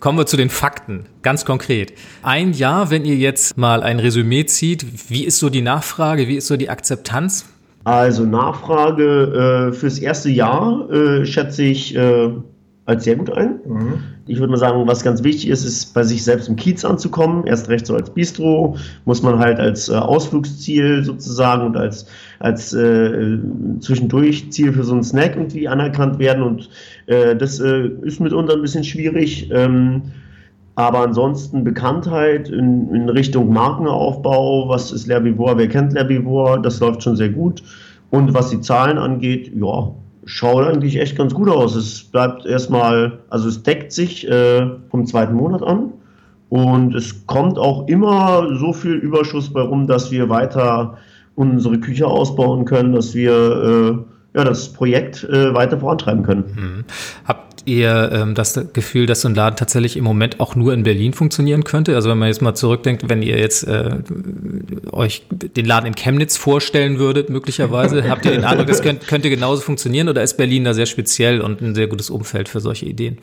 Kommen 0.00 0.18
wir 0.18 0.26
zu 0.26 0.36
den 0.36 0.50
Fakten, 0.50 1.06
ganz 1.22 1.44
konkret. 1.44 1.92
Ein 2.24 2.52
Jahr, 2.52 2.90
wenn 2.90 3.04
ihr 3.04 3.14
jetzt 3.14 3.56
mal 3.56 3.82
ein 3.84 4.00
Resümee 4.00 4.46
zieht, 4.46 5.10
wie 5.10 5.24
ist 5.24 5.38
so 5.38 5.48
die 5.48 5.62
Nachfrage, 5.62 6.26
wie 6.26 6.36
ist 6.36 6.48
so 6.48 6.56
die 6.56 6.70
Akzeptanz? 6.70 7.46
Also 7.84 8.24
Nachfrage 8.24 9.70
äh, 9.70 9.72
fürs 9.72 9.98
erste 9.98 10.30
Jahr 10.30 10.90
äh, 10.90 11.24
schätze 11.24 11.62
ich 11.62 11.94
äh, 11.94 12.30
als 12.84 13.04
sehr 13.04 13.16
gut 13.16 13.30
ein. 13.32 13.60
Mhm. 13.64 13.94
Ich 14.26 14.38
würde 14.38 14.50
mal 14.50 14.56
sagen, 14.56 14.86
was 14.86 15.04
ganz 15.04 15.22
wichtig 15.22 15.48
ist, 15.48 15.64
ist 15.64 15.94
bei 15.94 16.02
sich 16.02 16.24
selbst 16.24 16.48
im 16.48 16.56
Kiez 16.56 16.84
anzukommen. 16.84 17.46
Erst 17.46 17.68
recht 17.68 17.86
so 17.86 17.94
als 17.94 18.10
Bistro 18.10 18.76
muss 19.04 19.22
man 19.22 19.38
halt 19.38 19.60
als 19.60 19.88
äh, 19.88 19.94
Ausflugsziel 19.94 21.04
sozusagen 21.04 21.66
und 21.66 21.76
als, 21.76 22.06
als 22.40 22.72
äh, 22.72 23.38
zwischendurch 23.80 24.50
Ziel 24.50 24.72
für 24.72 24.84
so 24.84 24.94
einen 24.94 25.04
Snack 25.04 25.36
irgendwie 25.36 25.68
anerkannt 25.68 26.18
werden. 26.18 26.42
Und 26.42 26.70
äh, 27.06 27.36
das 27.36 27.60
äh, 27.60 27.88
ist 28.02 28.20
mitunter 28.20 28.54
ein 28.54 28.62
bisschen 28.62 28.84
schwierig. 28.84 29.48
Ähm, 29.52 30.02
aber 30.74 31.00
ansonsten 31.00 31.64
Bekanntheit 31.64 32.48
in, 32.48 32.92
in 32.94 33.08
Richtung 33.08 33.52
Markenaufbau, 33.52 34.68
was 34.68 34.90
ist 34.90 35.06
L'Herbivore, 35.06 35.58
wer 35.58 35.68
kennt 35.68 35.92
L'Herbivore, 35.92 36.60
das 36.60 36.80
läuft 36.80 37.02
schon 37.02 37.14
sehr 37.14 37.28
gut. 37.28 37.62
Und 38.10 38.34
was 38.34 38.50
die 38.50 38.60
Zahlen 38.60 38.98
angeht, 38.98 39.52
ja, 39.54 39.92
schaut 40.24 40.66
eigentlich 40.66 40.98
echt 40.98 41.16
ganz 41.16 41.34
gut 41.34 41.48
aus. 41.48 41.74
Es 41.74 42.04
bleibt 42.04 42.46
erstmal, 42.46 43.20
also 43.30 43.48
es 43.48 43.62
deckt 43.62 43.92
sich 43.92 44.28
äh, 44.28 44.70
vom 44.90 45.06
zweiten 45.06 45.34
Monat 45.34 45.62
an. 45.62 45.92
Und 46.48 46.94
es 46.94 47.26
kommt 47.26 47.58
auch 47.58 47.88
immer 47.88 48.46
so 48.58 48.74
viel 48.74 48.94
Überschuss 48.94 49.50
bei 49.52 49.62
rum, 49.62 49.86
dass 49.86 50.10
wir 50.10 50.28
weiter 50.28 50.98
unsere 51.34 51.80
Küche 51.80 52.06
ausbauen 52.06 52.66
können, 52.66 52.92
dass 52.92 53.14
wir 53.14 53.32
äh, 53.32 54.38
ja, 54.38 54.44
das 54.44 54.70
Projekt 54.70 55.24
äh, 55.24 55.54
weiter 55.54 55.78
vorantreiben 55.78 56.22
können. 56.22 56.44
Mhm. 56.54 56.84
Habt 57.26 57.51
ihr 57.64 58.10
ähm, 58.12 58.34
das 58.34 58.58
Gefühl, 58.72 59.06
dass 59.06 59.22
so 59.22 59.28
ein 59.28 59.34
Laden 59.34 59.56
tatsächlich 59.56 59.96
im 59.96 60.04
Moment 60.04 60.40
auch 60.40 60.54
nur 60.54 60.72
in 60.74 60.82
Berlin 60.82 61.12
funktionieren 61.12 61.64
könnte? 61.64 61.94
Also 61.94 62.10
wenn 62.10 62.18
man 62.18 62.28
jetzt 62.28 62.42
mal 62.42 62.54
zurückdenkt, 62.54 63.08
wenn 63.08 63.22
ihr 63.22 63.38
jetzt 63.38 63.64
äh, 63.66 63.96
euch 64.90 65.26
den 65.30 65.66
Laden 65.66 65.86
in 65.86 65.94
Chemnitz 65.94 66.36
vorstellen 66.36 66.98
würdet, 66.98 67.30
möglicherweise, 67.30 68.08
habt 68.08 68.24
ihr 68.24 68.32
den 68.32 68.44
Eindruck, 68.44 68.66
das 68.66 68.82
könnte, 68.82 69.06
könnte 69.06 69.30
genauso 69.30 69.62
funktionieren 69.62 70.08
oder 70.08 70.22
ist 70.22 70.36
Berlin 70.36 70.64
da 70.64 70.74
sehr 70.74 70.86
speziell 70.86 71.40
und 71.40 71.60
ein 71.60 71.74
sehr 71.74 71.88
gutes 71.88 72.10
Umfeld 72.10 72.48
für 72.48 72.60
solche 72.60 72.86
Ideen? 72.86 73.18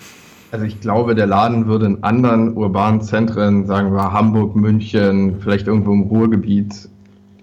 Also 0.52 0.66
ich 0.66 0.80
glaube, 0.82 1.14
der 1.14 1.28
Laden 1.28 1.68
würde 1.68 1.86
in 1.86 2.04
anderen 2.04 2.54
urbanen 2.54 3.02
Zentren, 3.02 3.68
sagen 3.68 3.94
wir 3.94 4.12
Hamburg, 4.12 4.56
München, 4.56 5.40
vielleicht 5.42 5.68
irgendwo 5.68 5.94
im 5.94 6.04
Ruhrgebiet, 6.04 6.90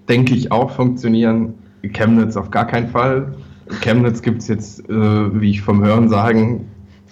denke 0.08 0.34
ich 0.34 0.50
auch 0.50 0.72
funktionieren. 0.72 1.54
Chemnitz 1.92 2.36
auf 2.36 2.50
gar 2.50 2.66
keinen 2.66 2.88
Fall. 2.88 3.34
Chemnitz 3.80 4.22
gibt 4.22 4.42
es 4.42 4.48
jetzt, 4.48 4.88
äh, 4.88 5.40
wie 5.40 5.50
ich 5.50 5.62
vom 5.62 5.84
Hören 5.84 6.08
sagen, 6.08 6.66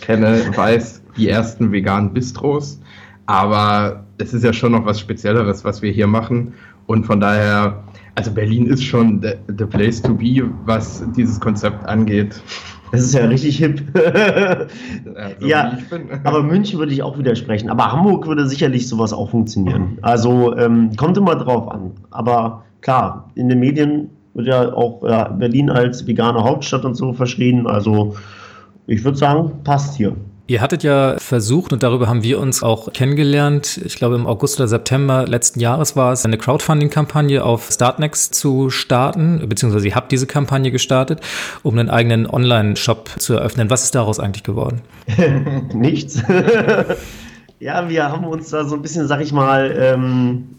kenne, 0.04 0.40
weiß, 0.54 1.02
die 1.16 1.28
ersten 1.28 1.72
veganen 1.72 2.12
Bistros. 2.12 2.80
Aber 3.26 4.04
es 4.18 4.34
ist 4.34 4.44
ja 4.44 4.52
schon 4.52 4.72
noch 4.72 4.84
was 4.84 5.00
Spezielleres, 5.00 5.64
was 5.64 5.82
wir 5.82 5.90
hier 5.90 6.06
machen. 6.06 6.54
Und 6.86 7.06
von 7.06 7.20
daher, 7.20 7.82
also 8.14 8.30
Berlin 8.30 8.66
ist 8.66 8.84
schon 8.84 9.22
the, 9.22 9.32
the 9.58 9.64
place 9.64 10.02
to 10.02 10.14
be, 10.14 10.42
was 10.66 11.02
dieses 11.16 11.40
Konzept 11.40 11.86
angeht. 11.86 12.40
Das 12.92 13.02
ist 13.02 13.14
ja 13.14 13.24
richtig 13.24 13.56
hip. 13.58 13.82
also, 13.96 14.66
ja, 15.46 15.78
aber 16.22 16.42
München 16.42 16.78
würde 16.78 16.92
ich 16.92 17.02
auch 17.02 17.18
widersprechen. 17.18 17.70
Aber 17.70 17.90
Hamburg 17.90 18.26
würde 18.26 18.46
sicherlich 18.46 18.86
sowas 18.86 19.12
auch 19.12 19.30
funktionieren. 19.30 19.98
Also 20.02 20.56
ähm, 20.56 20.94
kommt 20.96 21.16
immer 21.16 21.34
drauf 21.34 21.68
an. 21.72 21.92
Aber 22.10 22.64
klar, 22.82 23.30
in 23.34 23.48
den 23.48 23.58
Medien 23.58 24.10
wird 24.34 24.48
ja 24.48 24.72
auch 24.74 25.02
ja, 25.02 25.28
Berlin 25.28 25.70
als 25.70 26.06
vegane 26.06 26.44
Hauptstadt 26.44 26.84
und 26.84 26.94
so 26.94 27.12
verschrien. 27.14 27.66
Also 27.66 28.14
ich 28.86 29.04
würde 29.04 29.18
sagen, 29.18 29.60
passt 29.64 29.96
hier. 29.96 30.16
Ihr 30.46 30.60
hattet 30.60 30.82
ja 30.82 31.16
versucht, 31.18 31.72
und 31.72 31.82
darüber 31.82 32.06
haben 32.06 32.22
wir 32.22 32.38
uns 32.38 32.62
auch 32.62 32.92
kennengelernt, 32.92 33.80
ich 33.82 33.96
glaube 33.96 34.14
im 34.14 34.26
August 34.26 34.60
oder 34.60 34.68
September 34.68 35.26
letzten 35.26 35.58
Jahres 35.58 35.96
war 35.96 36.12
es, 36.12 36.26
eine 36.26 36.36
Crowdfunding-Kampagne 36.36 37.42
auf 37.42 37.70
Startnext 37.72 38.34
zu 38.34 38.68
starten, 38.68 39.48
beziehungsweise 39.48 39.88
ihr 39.88 39.94
habt 39.94 40.12
diese 40.12 40.26
Kampagne 40.26 40.70
gestartet, 40.70 41.22
um 41.62 41.78
einen 41.78 41.88
eigenen 41.88 42.28
Online-Shop 42.28 43.08
zu 43.18 43.32
eröffnen. 43.32 43.70
Was 43.70 43.84
ist 43.84 43.94
daraus 43.94 44.20
eigentlich 44.20 44.42
geworden? 44.42 44.82
Nichts. 45.72 46.22
ja, 47.58 47.88
wir 47.88 48.10
haben 48.10 48.24
uns 48.26 48.50
da 48.50 48.66
so 48.66 48.74
ein 48.74 48.82
bisschen, 48.82 49.08
sag 49.08 49.22
ich 49.22 49.32
mal, 49.32 49.74
ähm, 49.78 50.56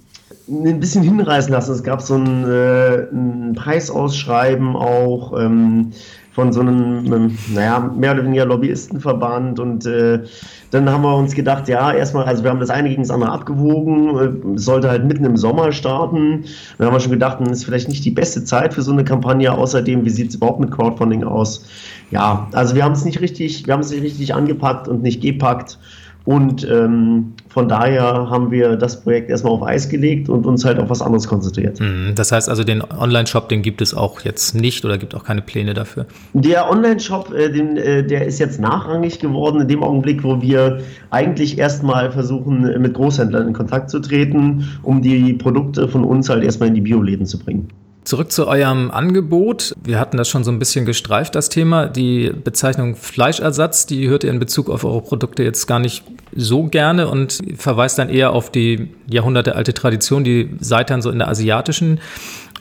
ein 0.47 0.79
bisschen 0.79 1.03
hinreißen 1.03 1.51
lassen. 1.51 1.71
Es 1.71 1.83
gab 1.83 2.01
so 2.01 2.15
ein, 2.15 2.43
äh, 2.45 3.07
ein 3.11 3.53
Preisausschreiben 3.55 4.75
auch. 4.75 5.39
Ähm, 5.39 5.91
von 6.35 6.51
so 6.51 6.59
einem, 6.59 7.13
ähm, 7.13 7.37
naja, 7.53 7.79
mehr 7.79 8.11
oder 8.11 8.25
weniger 8.25 8.45
Lobbyistenverband 8.45 9.57
und 9.57 9.85
äh, 9.85 10.19
dann 10.69 10.89
haben 10.89 11.03
wir 11.03 11.15
uns 11.15 11.33
gedacht, 11.33 11.69
ja, 11.69 11.93
erstmal, 11.93 12.25
also 12.25 12.43
wir 12.43 12.49
haben 12.49 12.59
das 12.59 12.69
eine 12.69 12.89
gegen 12.89 13.03
das 13.03 13.09
andere 13.09 13.31
abgewogen, 13.31 14.17
äh, 14.53 14.59
sollte 14.59 14.89
halt 14.89 15.05
mitten 15.05 15.23
im 15.23 15.37
Sommer 15.37 15.71
starten. 15.71 16.43
Dann 16.77 16.87
haben 16.87 16.93
wir 16.93 16.99
schon 16.99 17.13
gedacht, 17.13 17.37
das 17.39 17.59
ist 17.59 17.63
vielleicht 17.63 17.87
nicht 17.87 18.03
die 18.03 18.11
beste 18.11 18.43
Zeit 18.43 18.73
für 18.73 18.81
so 18.81 18.91
eine 18.91 19.05
Kampagne. 19.05 19.49
Außerdem, 19.49 20.03
wie 20.03 20.09
sieht 20.09 20.29
es 20.31 20.35
überhaupt 20.35 20.59
mit 20.59 20.71
Crowdfunding 20.71 21.23
aus? 21.23 21.65
Ja, 22.11 22.49
also 22.51 22.75
wir 22.75 22.83
haben 22.83 22.91
es 22.91 23.05
nicht 23.05 23.21
richtig, 23.21 23.65
wir 23.65 23.73
haben 23.73 23.81
es 23.81 23.91
nicht 23.91 24.03
richtig 24.03 24.33
angepackt 24.33 24.89
und 24.89 25.03
nicht 25.03 25.21
gepackt. 25.21 25.79
Und 26.25 26.67
ähm, 26.67 27.33
von 27.49 27.69
daher 27.69 28.29
haben 28.29 28.49
wir 28.49 28.75
das 28.75 29.01
Projekt 29.01 29.29
erstmal 29.29 29.53
auf 29.53 29.61
Eis 29.63 29.87
gelegt 29.87 30.27
und 30.27 30.45
uns 30.47 30.65
halt 30.65 30.79
auf 30.79 30.89
was 30.89 31.01
anderes 31.01 31.27
konzentriert. 31.27 31.79
Mhm. 31.79 32.13
Das 32.15 32.31
heißt 32.31 32.49
also, 32.49 32.63
den 32.63 32.81
Online-Shop, 32.81 33.47
den 33.47 33.61
gibt 33.61 33.81
es 33.81 33.93
auch 33.93 34.21
jetzt 34.21 34.55
nicht 34.55 34.83
oder 34.83 34.97
gibt 34.97 35.13
auch 35.13 35.23
keine 35.23 35.43
Pläne 35.43 35.75
dafür? 35.75 36.07
Der 36.33 36.69
Online-Shop, 36.69 37.31
äh, 37.31 37.51
den, 37.51 37.77
äh, 37.77 38.03
der 38.03 38.25
ist 38.25 38.39
jetzt 38.39 38.59
nachrangig 38.59 39.19
geworden 39.19 39.61
in 39.61 39.67
dem 39.67 39.83
Augenblick, 39.83 40.23
wo 40.23 40.41
wir 40.41 40.79
eigentlich 41.11 41.59
erstmal 41.59 42.11
versuchen, 42.11 42.61
mit 42.81 42.95
Großhändlern 42.95 43.47
in 43.47 43.53
Kontakt 43.53 43.91
zu 43.91 43.99
treten, 43.99 44.67
um 44.81 45.03
die 45.03 45.33
Produkte 45.33 45.87
von 45.87 46.03
uns 46.03 46.27
halt 46.29 46.43
erstmal 46.43 46.69
in 46.69 46.75
die 46.75 46.81
Bioläden 46.81 47.27
zu 47.27 47.37
bringen. 47.37 47.69
Zurück 48.05 48.31
zu 48.31 48.47
eurem 48.47 48.91
Angebot. 48.91 49.73
Wir 49.83 49.99
hatten 49.99 50.15
das 50.17 50.29
schon 50.29 50.43
so 50.43 50.51
ein 50.51 50.59
bisschen 50.59 50.85
gestreift, 50.85 51.33
das 51.33 51.49
Thema. 51.49 51.87
Die 51.87 52.31
Bezeichnung 52.31 52.95
Fleischersatz, 52.95 53.87
die 53.87 54.07
hört 54.07 54.23
ihr 54.23 54.29
in 54.29 54.39
Bezug 54.39 54.69
auf 54.69 54.83
eure 54.83 55.01
Produkte 55.01 55.41
jetzt 55.41 55.65
gar 55.65 55.79
nicht 55.79 56.03
so 56.35 56.65
gerne 56.65 57.07
und 57.07 57.39
verweist 57.57 57.97
dann 57.97 58.09
eher 58.09 58.31
auf 58.31 58.51
die 58.51 58.93
jahrhundertealte 59.09 59.73
Tradition, 59.73 60.23
die 60.23 60.55
Seitan 60.59 61.01
so 61.01 61.09
in 61.09 61.17
der 61.17 61.29
asiatischen 61.29 61.99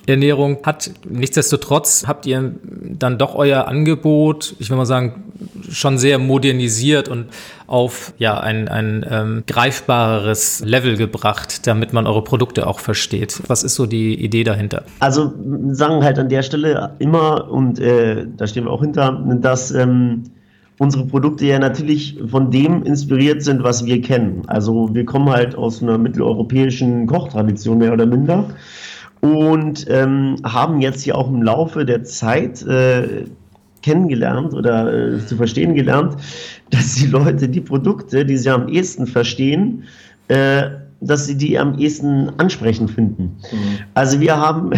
Ernährung 0.06 0.58
hat. 0.64 0.90
Nichtsdestotrotz 1.08 2.04
habt 2.06 2.26
ihr 2.26 2.52
dann 2.62 3.18
doch 3.18 3.34
euer 3.34 3.66
Angebot, 3.66 4.54
ich 4.58 4.70
will 4.70 4.76
mal 4.76 4.86
sagen, 4.86 5.24
schon 5.70 5.98
sehr 5.98 6.18
modernisiert 6.18 7.08
und 7.08 7.26
auf 7.66 8.12
ja 8.18 8.38
ein, 8.38 8.68
ein 8.68 9.04
ähm, 9.08 9.44
greifbareres 9.46 10.62
Level 10.64 10.96
gebracht, 10.96 11.66
damit 11.66 11.92
man 11.92 12.06
eure 12.06 12.22
Produkte 12.22 12.66
auch 12.66 12.80
versteht. 12.80 13.42
Was 13.46 13.64
ist 13.64 13.74
so 13.74 13.86
die 13.86 14.14
Idee 14.22 14.44
dahinter? 14.44 14.84
Also 15.00 15.32
sagen 15.70 16.04
halt 16.04 16.18
an 16.18 16.28
der 16.28 16.42
Stelle 16.42 16.94
immer, 16.98 17.50
und 17.50 17.78
äh, 17.78 18.26
da 18.36 18.46
stehen 18.46 18.64
wir 18.64 18.70
auch 18.70 18.82
hinter, 18.82 19.12
dass 19.40 19.70
ähm, 19.70 20.24
unsere 20.78 21.06
Produkte 21.06 21.46
ja 21.46 21.58
natürlich 21.58 22.18
von 22.30 22.50
dem 22.50 22.82
inspiriert 22.82 23.42
sind, 23.42 23.62
was 23.62 23.84
wir 23.86 24.00
kennen. 24.02 24.42
Also 24.46 24.90
wir 24.92 25.04
kommen 25.04 25.30
halt 25.30 25.54
aus 25.54 25.82
einer 25.82 25.98
mitteleuropäischen 25.98 27.06
Kochtradition 27.06 27.78
mehr 27.78 27.92
oder 27.92 28.06
minder 28.06 28.46
und 29.24 29.86
ähm, 29.88 30.36
haben 30.44 30.82
jetzt 30.82 31.02
hier 31.02 31.16
auch 31.16 31.30
im 31.30 31.42
Laufe 31.42 31.86
der 31.86 32.04
Zeit 32.04 32.60
äh, 32.66 33.24
kennengelernt 33.80 34.52
oder 34.52 34.92
äh, 34.92 35.26
zu 35.26 35.36
verstehen 35.36 35.74
gelernt, 35.74 36.16
dass 36.70 36.96
die 36.96 37.06
Leute 37.06 37.48
die 37.48 37.62
Produkte, 37.62 38.26
die 38.26 38.36
sie 38.36 38.50
am 38.50 38.68
ehesten 38.68 39.06
verstehen, 39.06 39.84
äh, 40.28 40.64
dass 41.00 41.26
sie 41.26 41.38
die 41.38 41.58
am 41.58 41.78
ehesten 41.78 42.32
ansprechend 42.36 42.90
finden. 42.90 43.36
Mhm. 43.50 43.78
Also 43.94 44.20
wir 44.20 44.36
haben 44.36 44.72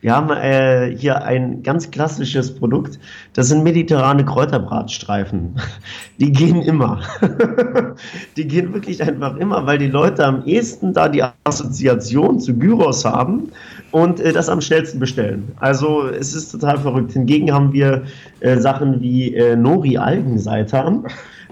wir 0.00 0.14
haben 0.14 0.30
äh, 0.30 0.94
hier 0.96 1.24
ein 1.24 1.62
ganz 1.62 1.90
klassisches 1.90 2.54
Produkt. 2.54 2.98
Das 3.32 3.48
sind 3.48 3.64
mediterrane 3.64 4.24
Kräuterbratstreifen. 4.24 5.56
Die 6.18 6.32
gehen 6.32 6.62
immer. 6.62 7.00
die 8.36 8.46
gehen 8.46 8.72
wirklich 8.72 9.02
einfach 9.02 9.36
immer, 9.36 9.66
weil 9.66 9.78
die 9.78 9.88
Leute 9.88 10.24
am 10.24 10.44
ehesten 10.44 10.94
da 10.94 11.08
die 11.08 11.22
Assoziation 11.44 12.40
zu 12.40 12.54
Gyros 12.54 13.04
haben 13.04 13.50
und 13.90 14.20
äh, 14.20 14.32
das 14.32 14.48
am 14.48 14.60
schnellsten 14.60 14.98
bestellen. 14.98 15.52
Also 15.56 16.08
es 16.08 16.34
ist 16.34 16.50
total 16.50 16.78
verrückt. 16.78 17.12
Hingegen 17.12 17.52
haben 17.52 17.72
wir 17.72 18.04
äh, 18.40 18.56
Sachen 18.58 19.00
wie 19.02 19.34
äh, 19.34 19.56
Nori-Algenseitan. 19.56 21.06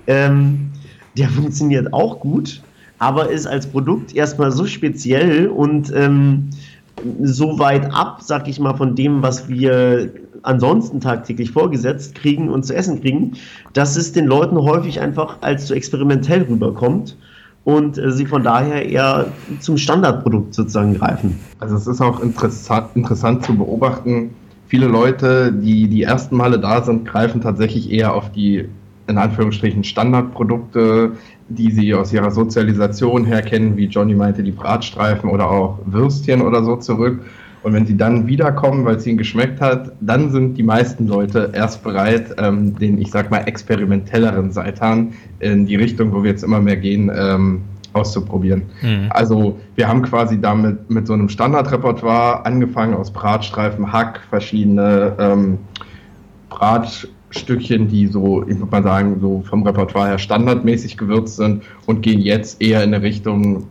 Ähm, 0.07 0.71
der 1.17 1.29
funktioniert 1.29 1.93
auch 1.93 2.21
gut, 2.21 2.63
aber 2.99 3.31
ist 3.31 3.47
als 3.47 3.67
Produkt 3.67 4.15
erstmal 4.15 4.51
so 4.51 4.67
speziell 4.67 5.49
und 5.49 5.93
ähm, 5.95 6.51
so 7.23 7.59
weit 7.59 7.93
ab, 7.93 8.19
sag 8.23 8.49
ich 8.49 8.61
mal, 8.61 8.75
von 8.75 8.95
dem, 8.95 9.23
was 9.23 9.49
wir 9.49 10.11
ansonsten 10.43 11.01
tagtäglich 11.01 11.51
vorgesetzt 11.51 12.15
kriegen 12.15 12.49
und 12.49 12.65
zu 12.65 12.75
essen 12.75 13.01
kriegen, 13.01 13.33
dass 13.73 13.97
es 13.97 14.13
den 14.13 14.27
Leuten 14.27 14.57
häufig 14.57 15.01
einfach 15.01 15.39
als 15.41 15.67
zu 15.67 15.75
experimentell 15.75 16.43
rüberkommt 16.43 17.17
und 17.65 17.99
äh, 17.99 18.13
sie 18.13 18.27
von 18.27 18.45
daher 18.45 18.87
eher 18.89 19.33
zum 19.61 19.79
Standardprodukt 19.79 20.55
sozusagen 20.55 20.95
greifen. 20.95 21.41
Also 21.61 21.77
es 21.77 21.87
ist 21.87 22.01
auch 22.01 22.21
interessant, 22.21 22.89
interessant 22.95 23.45
zu 23.45 23.57
beobachten, 23.57 24.31
viele 24.69 24.87
Leute, 24.87 25.53
die 25.53 25.89
die 25.89 26.03
ersten 26.03 26.37
Male 26.37 26.59
da 26.59 26.83
sind, 26.83 27.07
greifen 27.07 27.41
tatsächlich 27.41 27.91
eher 27.91 28.15
auf 28.15 28.31
die 28.33 28.69
in 29.07 29.19
Anführungsstrichen 29.19 29.85
Standardprodukte, 29.85 31.13
die 31.49 31.71
sie 31.71 31.95
aus 31.95 32.13
ihrer 32.13 32.31
Sozialisation 32.31 33.25
her 33.25 33.43
kennen, 33.43 33.77
wie 33.77 33.87
Johnny 33.87 34.15
meinte, 34.15 34.43
die 34.43 34.51
Bratstreifen 34.51 35.29
oder 35.31 35.51
auch 35.51 35.79
Würstchen 35.85 36.41
oder 36.41 36.65
so 36.65 36.77
zurück. 36.77 37.21
Und 37.63 37.73
wenn 37.73 37.87
sie 37.87 37.97
dann 37.97 38.27
wiederkommen, 38.27 38.85
weil 38.85 38.97
es 38.97 39.07
ihnen 39.07 39.17
geschmeckt 39.17 39.61
hat, 39.61 39.93
dann 40.01 40.31
sind 40.31 40.57
die 40.57 40.63
meisten 40.63 41.09
Leute 41.09 41.51
erst 41.55 41.83
bereit, 41.83 42.35
ähm, 42.37 42.79
den, 42.79 43.01
ich 43.01 43.11
sag 43.11 43.31
mal, 43.31 43.39
experimentelleren 43.39 44.53
Seitan 44.53 45.15
in 45.41 45.65
die 45.65 45.77
Richtung, 45.77 46.13
wo 46.13 46.23
wir 46.23 46.31
jetzt 46.31 46.45
immer 46.45 46.61
mehr 46.61 46.77
gehen, 46.77 47.11
ähm, 47.15 47.63
auszuprobieren. 47.95 48.65
Mhm. 48.83 49.07
Also 49.11 49.59
wir 49.77 49.89
haben 49.89 50.03
quasi 50.03 50.39
damit 50.39 50.91
mit 50.91 51.07
so 51.07 51.15
einem 51.15 51.29
Standardrepertoire 51.31 52.45
angefangen 52.45 52.95
aus 52.95 53.11
Bratstreifen, 53.11 53.91
Hack, 53.91 54.21
verschiedene 54.29 55.15
ähm, 55.19 55.59
Bratstückchen, 57.35 57.89
die 57.89 58.07
so, 58.07 58.43
ich 58.47 58.59
würde 58.59 58.71
mal 58.71 58.83
sagen, 58.83 59.19
so 59.21 59.43
vom 59.49 59.65
Repertoire 59.65 60.09
her 60.09 60.19
standardmäßig 60.19 60.97
gewürzt 60.97 61.37
sind 61.37 61.63
und 61.87 62.03
gehen 62.03 62.21
jetzt 62.21 62.63
eher 62.63 62.83
in 62.83 62.95
eine 62.95 63.03
Richtung 63.03 63.67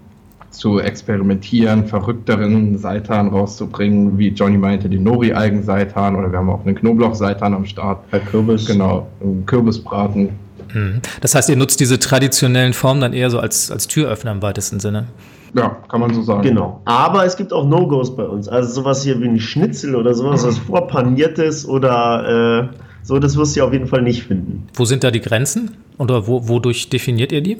zu 0.50 0.79
experimentieren, 0.79 1.88
verrückteren 1.88 2.77
Seitan 2.77 3.29
rauszubringen, 3.29 4.17
wie 4.20 4.27
Johnny 4.27 4.58
meinte, 4.58 4.88
den 4.88 5.01
Nori-Algen-Seitan 5.03 6.15
oder 6.15 6.32
wir 6.32 6.38
haben 6.38 6.50
auch 6.50 6.63
einen 6.63 6.75
Knoblauch-Seitan 6.75 7.55
am 7.55 7.65
Start. 7.65 8.03
Herr 8.12 8.20
Kürbis. 8.20 8.67
Genau, 8.67 9.08
Kürbisbraten. 9.48 10.29
Mhm. 10.74 11.01
Das 11.22 11.34
heißt, 11.34 11.50
ihr 11.50 11.55
nutzt 11.55 11.79
diese 11.79 11.98
traditionellen 11.98 12.74
Formen 12.74 13.01
dann 13.01 13.13
eher 13.13 13.32
so 13.32 13.39
als, 13.39 13.72
als 13.72 13.88
Türöffner 13.88 14.32
im 14.32 14.41
weitesten 14.43 14.79
Sinne. 14.79 15.08
Ja, 15.55 15.77
kann 15.89 16.01
man 16.01 16.13
so 16.13 16.22
sagen. 16.22 16.43
Genau. 16.43 16.82
Aber 16.86 17.25
es 17.25 17.36
gibt 17.36 17.53
auch 17.53 17.67
No-Gos 17.67 18.15
bei 18.15 18.24
uns. 18.24 18.48
Also 18.48 18.82
sowas 18.82 19.03
hier 19.03 19.20
wie 19.22 19.27
ein 19.27 19.39
Schnitzel 19.39 19.96
oder 19.96 20.13
sowas, 20.13 20.46
was 20.46 20.58
vorpaniertes 20.58 21.67
oder 21.67 22.70
äh, 22.72 22.77
so, 23.03 23.19
das 23.19 23.38
wirst 23.38 23.55
du 23.55 23.63
auf 23.63 23.74
jeden 23.74 23.88
Fall 23.88 24.01
nicht 24.01 24.24
finden. 24.24 24.67
Wo 24.74 24.86
sind 24.86 25.03
da 25.03 25.12
die 25.12 25.22
Grenzen? 25.22 25.72
Oder 25.98 26.27
wo, 26.27 26.48
wodurch 26.48 26.89
definiert 26.89 27.31
ihr 27.31 27.41
die? 27.41 27.57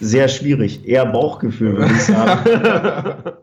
Sehr 0.00 0.28
schwierig. 0.28 0.80
Eher 0.84 1.06
Bauchgefühl, 1.06 1.76
würde 1.76 1.92
ich 1.94 2.02
sagen. 2.02 2.40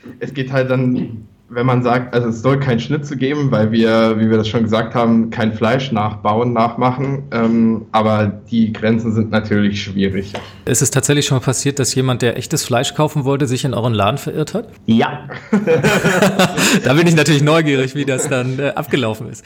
es 0.19 0.33
geht 0.33 0.51
halt 0.51 0.69
dann 0.69 1.27
wenn 1.50 1.65
man 1.65 1.83
sagt, 1.83 2.13
also 2.13 2.29
es 2.29 2.41
soll 2.41 2.59
kein 2.59 2.79
Schnitzel 2.79 3.17
geben, 3.17 3.51
weil 3.51 3.71
wir, 3.71 4.19
wie 4.19 4.29
wir 4.29 4.38
das 4.38 4.48
schon 4.48 4.63
gesagt 4.63 4.93
haben, 4.93 5.31
kein 5.31 5.53
Fleisch 5.53 5.91
nachbauen, 5.91 6.53
nachmachen. 6.53 7.24
Ähm, 7.31 7.86
aber 7.91 8.27
die 8.27 8.71
Grenzen 8.71 9.13
sind 9.13 9.31
natürlich 9.31 9.83
schwierig. 9.83 10.33
Ist 10.65 10.81
es 10.81 10.91
tatsächlich 10.91 11.25
schon 11.25 11.38
mal 11.38 11.43
passiert, 11.43 11.79
dass 11.79 11.95
jemand, 11.95 12.21
der 12.21 12.38
echtes 12.38 12.63
Fleisch 12.63 12.93
kaufen 12.93 13.25
wollte, 13.25 13.48
sich 13.48 13.65
in 13.65 13.74
euren 13.74 13.93
Laden 13.93 14.17
verirrt 14.17 14.53
hat? 14.53 14.69
Ja. 14.86 15.27
da 16.83 16.93
bin 16.93 17.07
ich 17.07 17.15
natürlich 17.15 17.41
neugierig, 17.41 17.95
wie 17.95 18.05
das 18.05 18.29
dann 18.29 18.59
äh, 18.59 18.69
abgelaufen 18.69 19.29
ist. 19.29 19.43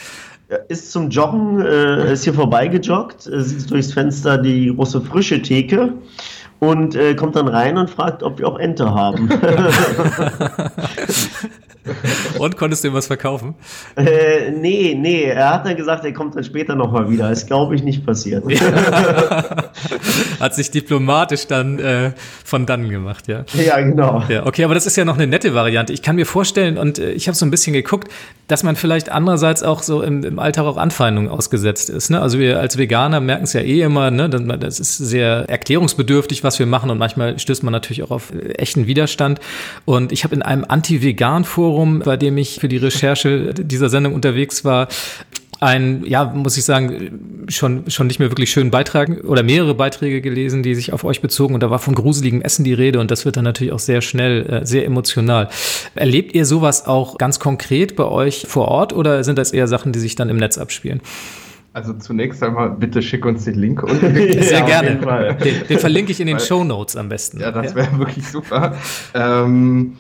Ist 0.68 0.92
zum 0.92 1.10
Joggen, 1.10 1.62
äh, 1.62 2.14
ist 2.14 2.26
hier 2.26 2.34
vorbeigejoggt, 2.34 3.28
äh, 3.28 3.42
sieht 3.42 3.72
durchs 3.72 3.94
Fenster 3.94 4.38
die 4.38 4.74
große 4.76 5.02
frische 5.02 5.42
Theke 5.42 5.94
und 6.60 6.96
äh, 6.96 7.16
kommt 7.16 7.36
dann 7.36 7.48
rein 7.48 7.78
und 7.78 7.90
fragt, 7.90 8.24
ob 8.24 8.40
wir 8.40 8.48
auch 8.48 8.60
Ente 8.60 8.94
haben. 8.94 9.30
und 12.40 12.58
konntest 12.58 12.84
du 12.84 12.90
ihm 12.90 12.94
was 12.94 13.08
verkaufen? 13.08 13.56
Äh, 13.96 14.52
nee, 14.52 14.96
nee. 14.98 15.24
Er 15.24 15.54
hat 15.56 15.66
dann 15.66 15.76
gesagt, 15.76 16.06
er 16.06 16.14
kommt 16.14 16.36
dann 16.36 16.44
später 16.44 16.76
nochmal 16.76 17.10
wieder. 17.10 17.30
Ist, 17.32 17.48
glaube 17.48 17.76
ich, 17.76 17.84
nicht 17.84 18.06
passiert. 18.06 18.44
hat 20.40 20.56
sich 20.56 20.72
diplomatisch 20.72 21.48
dann 21.48 21.80
äh, 21.80 22.12
von 22.46 22.66
dann 22.66 22.90
gemacht, 22.90 23.28
ja. 23.28 23.46
Ja, 23.54 23.80
genau. 23.82 24.24
Ja, 24.30 24.46
okay, 24.46 24.64
aber 24.64 24.74
das 24.74 24.86
ist 24.86 24.96
ja 24.96 25.06
noch 25.06 25.16
eine 25.16 25.28
nette 25.28 25.54
Variante. 25.54 25.94
Ich 25.94 26.02
kann 26.02 26.16
mir 26.16 26.26
vorstellen, 26.26 26.78
und 26.78 27.00
äh, 27.00 27.12
ich 27.12 27.28
habe 27.28 27.36
so 27.36 27.46
ein 27.46 27.52
bisschen 27.52 27.74
geguckt, 27.74 28.10
dass 28.48 28.64
man 28.64 28.76
vielleicht 28.76 29.10
andererseits 29.10 29.64
auch 29.64 29.84
so 29.84 30.02
im, 30.02 30.24
im 30.24 30.40
Alltag 30.40 30.66
auch 30.66 30.78
Anfeindungen 30.78 31.30
ausgesetzt 31.30 31.90
ist. 31.90 32.10
Ne? 32.10 32.22
Also 32.22 32.40
wir 32.40 32.60
als 32.60 32.78
Veganer 32.78 33.20
merken 33.20 33.44
es 33.44 33.54
ja 33.54 33.62
eh 33.62 33.82
immer, 33.82 34.12
ne? 34.12 34.30
das 34.30 34.80
ist 34.80 34.98
sehr 34.98 35.50
erklärungsbedürftig, 35.50 36.44
was 36.44 36.60
wir 36.60 36.66
machen 36.66 36.90
und 36.90 36.98
manchmal 36.98 37.40
stößt 37.40 37.64
man 37.64 37.72
natürlich 37.72 38.04
auch 38.04 38.12
auf 38.12 38.32
echten 38.58 38.88
Widerstand. 38.88 39.40
Und 39.86 40.12
ich 40.12 40.24
habe 40.24 40.36
in 40.36 40.42
einem 40.42 40.66
Anti-Vegan-Forum, 40.68 41.73
bei 42.06 42.18
dem 42.18 42.38
ich 42.38 42.60
für 42.60 42.68
die 42.68 42.78
Recherche 42.78 43.54
dieser 43.54 43.90
Sendung 43.90 44.14
unterwegs 44.14 44.66
war, 44.66 44.88
ein, 45.64 46.04
ja, 46.06 46.26
muss 46.26 46.58
ich 46.58 46.66
sagen, 46.66 47.46
schon, 47.48 47.90
schon 47.90 48.08
nicht 48.08 48.20
mehr 48.20 48.30
wirklich 48.30 48.52
schönen 48.52 48.70
Beitrag 48.70 49.24
oder 49.24 49.44
mehrere 49.44 49.74
Beiträge 49.74 50.22
gelesen, 50.22 50.62
die 50.62 50.76
sich 50.76 50.92
auf 50.92 51.06
euch 51.06 51.22
bezogen 51.22 51.54
und 51.54 51.64
da 51.64 51.70
war 51.70 51.80
von 51.80 51.96
gruseligem 51.96 52.42
Essen 52.42 52.66
die 52.66 52.74
Rede 52.74 53.00
und 53.00 53.12
das 53.12 53.24
wird 53.24 53.38
dann 53.38 53.46
natürlich 53.46 53.72
auch 53.72 53.80
sehr 53.80 54.02
schnell, 54.02 54.46
äh, 54.46 54.66
sehr 54.66 54.86
emotional. 54.86 55.48
Erlebt 55.96 56.36
ihr 56.36 56.46
sowas 56.46 56.86
auch 56.86 57.18
ganz 57.18 57.40
konkret 57.40 57.96
bei 57.96 58.06
euch 58.06 58.46
vor 58.48 58.68
Ort 58.68 58.94
oder 58.94 59.24
sind 59.24 59.38
das 59.38 59.54
eher 59.54 59.68
Sachen, 59.68 59.94
die 59.94 60.00
sich 60.00 60.16
dann 60.16 60.30
im 60.30 60.38
Netz 60.38 60.58
abspielen? 60.58 61.02
Also 61.72 61.94
zunächst 61.94 62.44
einmal 62.44 62.70
bitte 62.70 63.02
schick 63.02 63.26
uns 63.26 63.46
den 63.46 63.56
Link. 63.56 63.84
Sehr 63.90 64.60
ja, 64.60 64.66
gerne. 64.66 65.36
Den, 65.44 65.68
den, 65.68 65.80
verlinke 65.80 66.12
ich 66.12 66.20
in 66.20 66.28
den 66.28 66.40
Show 66.40 66.64
Notes 66.64 66.96
am 66.96 67.10
besten. 67.10 67.40
Ja, 67.40 67.52
das 67.52 67.74
wäre 67.74 67.90
ja. 67.92 68.00
wirklich 68.00 68.28
super. 68.28 68.76
Ähm, 69.16 69.94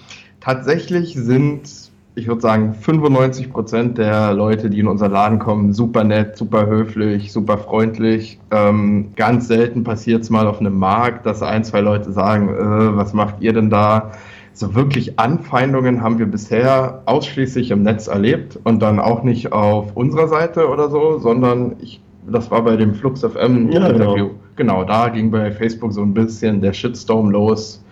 tatsächlich 0.44 1.16
sind 1.16 1.70
ich 2.16 2.28
würde 2.28 2.42
sagen, 2.42 2.74
95 2.76 3.52
Prozent 3.52 3.98
der 3.98 4.34
Leute, 4.34 4.70
die 4.70 4.80
in 4.80 4.88
unser 4.88 5.10
Laden 5.10 5.40
kommen, 5.40 5.74
super 5.74 6.04
nett, 6.04 6.38
super 6.38 6.67
höflich, 6.67 7.32
super 7.32 7.58
freundlich. 7.58 8.39
Ähm, 8.52 9.10
ganz 9.15 9.48
selten 9.48 9.84
passiert 9.84 10.22
es 10.22 10.30
mal 10.30 10.46
auf 10.46 10.60
einem 10.60 10.78
Markt, 10.78 11.26
dass 11.26 11.41
ein, 11.41 11.63
zwei 11.63 11.82
Leute 11.82 12.12
sagen, 12.12 12.50
äh, 12.50 12.96
was 12.96 13.13
macht 13.13 13.36
ihr 13.39 13.54
denn 13.54 13.70
da? 13.70 14.12
So 14.54 14.76
wirklich 14.76 15.17
Anfeindungen 15.17 16.04
haben 16.04 16.20
wir 16.20 16.28
bisher 16.28 17.02
ausschließlich 17.08 17.72
im 17.72 17.82
Netz 17.82 18.06
erlebt 18.08 18.60
und 18.63 18.84
dann 18.84 19.00
auch 19.00 19.24
nicht 19.24 19.52
auf 19.52 19.96
unserer 19.98 20.28
Seite 20.28 20.70
oder 20.70 20.91
so, 20.91 21.17
sondern 21.17 21.78
ich, 21.82 22.00
das 22.32 22.52
war 22.52 22.62
bei 22.62 22.76
dem 22.76 22.94
Flux 22.94 23.22
FM 23.22 23.72
ja, 23.72 23.88
Interview. 23.88 24.30
Genau. 24.56 24.82
genau, 24.82 24.84
da 24.84 25.10
ging 25.10 25.32
bei 25.32 25.52
Facebook 25.52 25.91
so 25.94 26.04
ein 26.04 26.13
bisschen 26.13 26.62
der 26.62 26.74
Shitstorm 26.74 27.32
los 27.32 27.83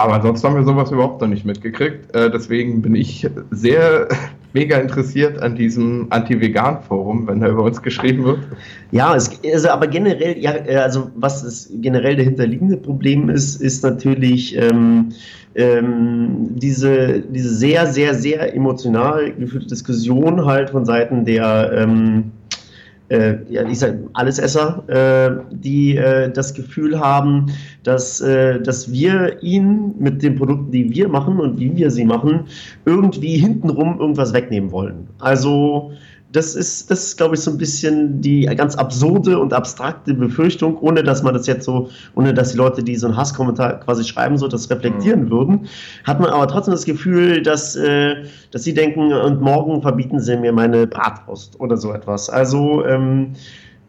aber 0.00 0.14
ansonsten 0.14 0.48
haben 0.48 0.56
wir 0.56 0.64
sowas 0.64 0.90
überhaupt 0.90 1.20
noch 1.20 1.28
nicht 1.28 1.44
mitgekriegt. 1.44 2.14
Äh, 2.14 2.30
deswegen 2.30 2.80
bin 2.80 2.94
ich 2.94 3.28
sehr 3.50 4.08
mega 4.54 4.78
interessiert 4.78 5.40
an 5.42 5.54
diesem 5.54 6.06
Anti-Vegan-Forum, 6.08 7.28
wenn 7.28 7.40
da 7.40 7.48
über 7.48 7.64
uns 7.64 7.82
geschrieben 7.82 8.24
wird. 8.24 8.38
Ja, 8.92 9.14
es, 9.14 9.30
also 9.52 9.68
aber 9.68 9.86
generell, 9.86 10.38
ja, 10.38 10.52
äh, 10.52 10.76
also 10.76 11.10
was 11.16 11.42
das 11.42 11.68
generell 11.70 12.16
dahinterliegende 12.16 12.78
Problem 12.78 13.28
ist, 13.28 13.60
ist 13.60 13.84
natürlich 13.84 14.56
ähm, 14.56 15.10
ähm, 15.54 16.48
diese, 16.54 17.20
diese 17.20 17.54
sehr, 17.54 17.86
sehr, 17.86 18.14
sehr 18.14 18.54
emotional 18.54 19.32
geführte 19.32 19.66
Diskussion 19.66 20.46
halt 20.46 20.70
von 20.70 20.86
Seiten 20.86 21.26
der 21.26 21.72
ähm, 21.74 22.32
äh, 23.10 23.38
ja, 23.48 23.68
ich 23.68 23.80
sag, 23.80 23.96
Allesesser, 24.12 24.84
äh, 24.88 25.54
die 25.54 25.96
äh, 25.96 26.30
das 26.30 26.54
Gefühl 26.54 26.98
haben, 26.98 27.46
dass, 27.82 28.20
äh, 28.20 28.60
dass 28.60 28.90
wir 28.92 29.42
ihnen 29.42 29.94
mit 29.98 30.22
den 30.22 30.36
Produkten, 30.36 30.70
die 30.70 30.88
wir 30.94 31.08
machen 31.08 31.40
und 31.40 31.58
wie 31.58 31.76
wir 31.76 31.90
sie 31.90 32.04
machen, 32.04 32.44
irgendwie 32.86 33.36
hintenrum 33.36 33.98
irgendwas 33.98 34.32
wegnehmen 34.32 34.70
wollen. 34.70 35.08
Also 35.18 35.92
das 36.32 36.54
ist, 36.54 36.90
das 36.90 37.06
ist, 37.06 37.16
glaube 37.16 37.34
ich, 37.34 37.40
so 37.40 37.50
ein 37.50 37.58
bisschen 37.58 38.20
die 38.20 38.42
ganz 38.42 38.76
absurde 38.76 39.38
und 39.38 39.52
abstrakte 39.52 40.14
Befürchtung, 40.14 40.78
ohne 40.78 41.02
dass 41.02 41.22
man 41.22 41.34
das 41.34 41.46
jetzt 41.46 41.64
so, 41.64 41.88
ohne 42.14 42.32
dass 42.32 42.52
die 42.52 42.58
Leute, 42.58 42.84
die 42.84 42.94
so 42.96 43.08
einen 43.08 43.16
Hasskommentar 43.16 43.80
quasi 43.80 44.04
schreiben, 44.04 44.38
so 44.38 44.46
das 44.46 44.70
reflektieren 44.70 45.24
mhm. 45.24 45.30
würden, 45.30 45.68
hat 46.04 46.20
man 46.20 46.30
aber 46.30 46.46
trotzdem 46.46 46.72
das 46.72 46.84
Gefühl, 46.84 47.42
dass, 47.42 47.74
äh, 47.74 48.24
dass 48.52 48.62
sie 48.62 48.74
denken, 48.74 49.12
und 49.12 49.40
morgen 49.40 49.82
verbieten 49.82 50.20
sie 50.20 50.36
mir 50.36 50.52
meine 50.52 50.86
Bratwurst 50.86 51.58
oder 51.58 51.76
so 51.76 51.92
etwas. 51.92 52.30
Also, 52.30 52.84
ähm, 52.84 53.32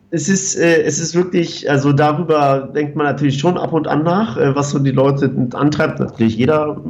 es 0.10 0.27
ist, 0.27 0.56
äh, 0.56 0.82
es 0.82 0.99
ist 0.99 1.15
wirklich, 1.15 1.69
also 1.69 1.93
darüber 1.93 2.69
denkt 2.73 2.95
man 2.95 3.06
natürlich 3.06 3.39
schon 3.39 3.58
ab 3.58 3.71
und 3.71 3.88
an 3.88 4.04
nach, 4.04 4.36
äh, 4.38 4.56
was 4.56 4.71
so 4.71 4.80
die 4.80 4.91
Leute 4.91 5.32
antreibt. 5.54 5.99
Natürlich 5.99 6.38
jeder 6.38 6.82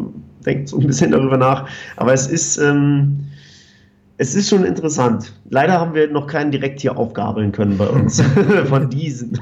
denkt 0.45 0.69
so 0.69 0.79
ein 0.79 0.87
bisschen 0.87 1.11
darüber 1.11 1.37
nach, 1.37 1.67
aber 1.97 2.13
es 2.13 2.27
ist, 2.27 2.57
ähm, 2.57 3.30
es 4.21 4.35
ist 4.35 4.49
schon 4.49 4.63
interessant. 4.65 5.33
Leider 5.49 5.79
haben 5.79 5.95
wir 5.95 6.07
noch 6.07 6.27
keinen 6.27 6.51
direkt 6.51 6.79
hier 6.81 6.95
aufgabeln 6.95 7.51
können 7.51 7.79
bei 7.79 7.87
uns 7.87 8.21
von 8.69 8.87
diesen. 8.87 9.41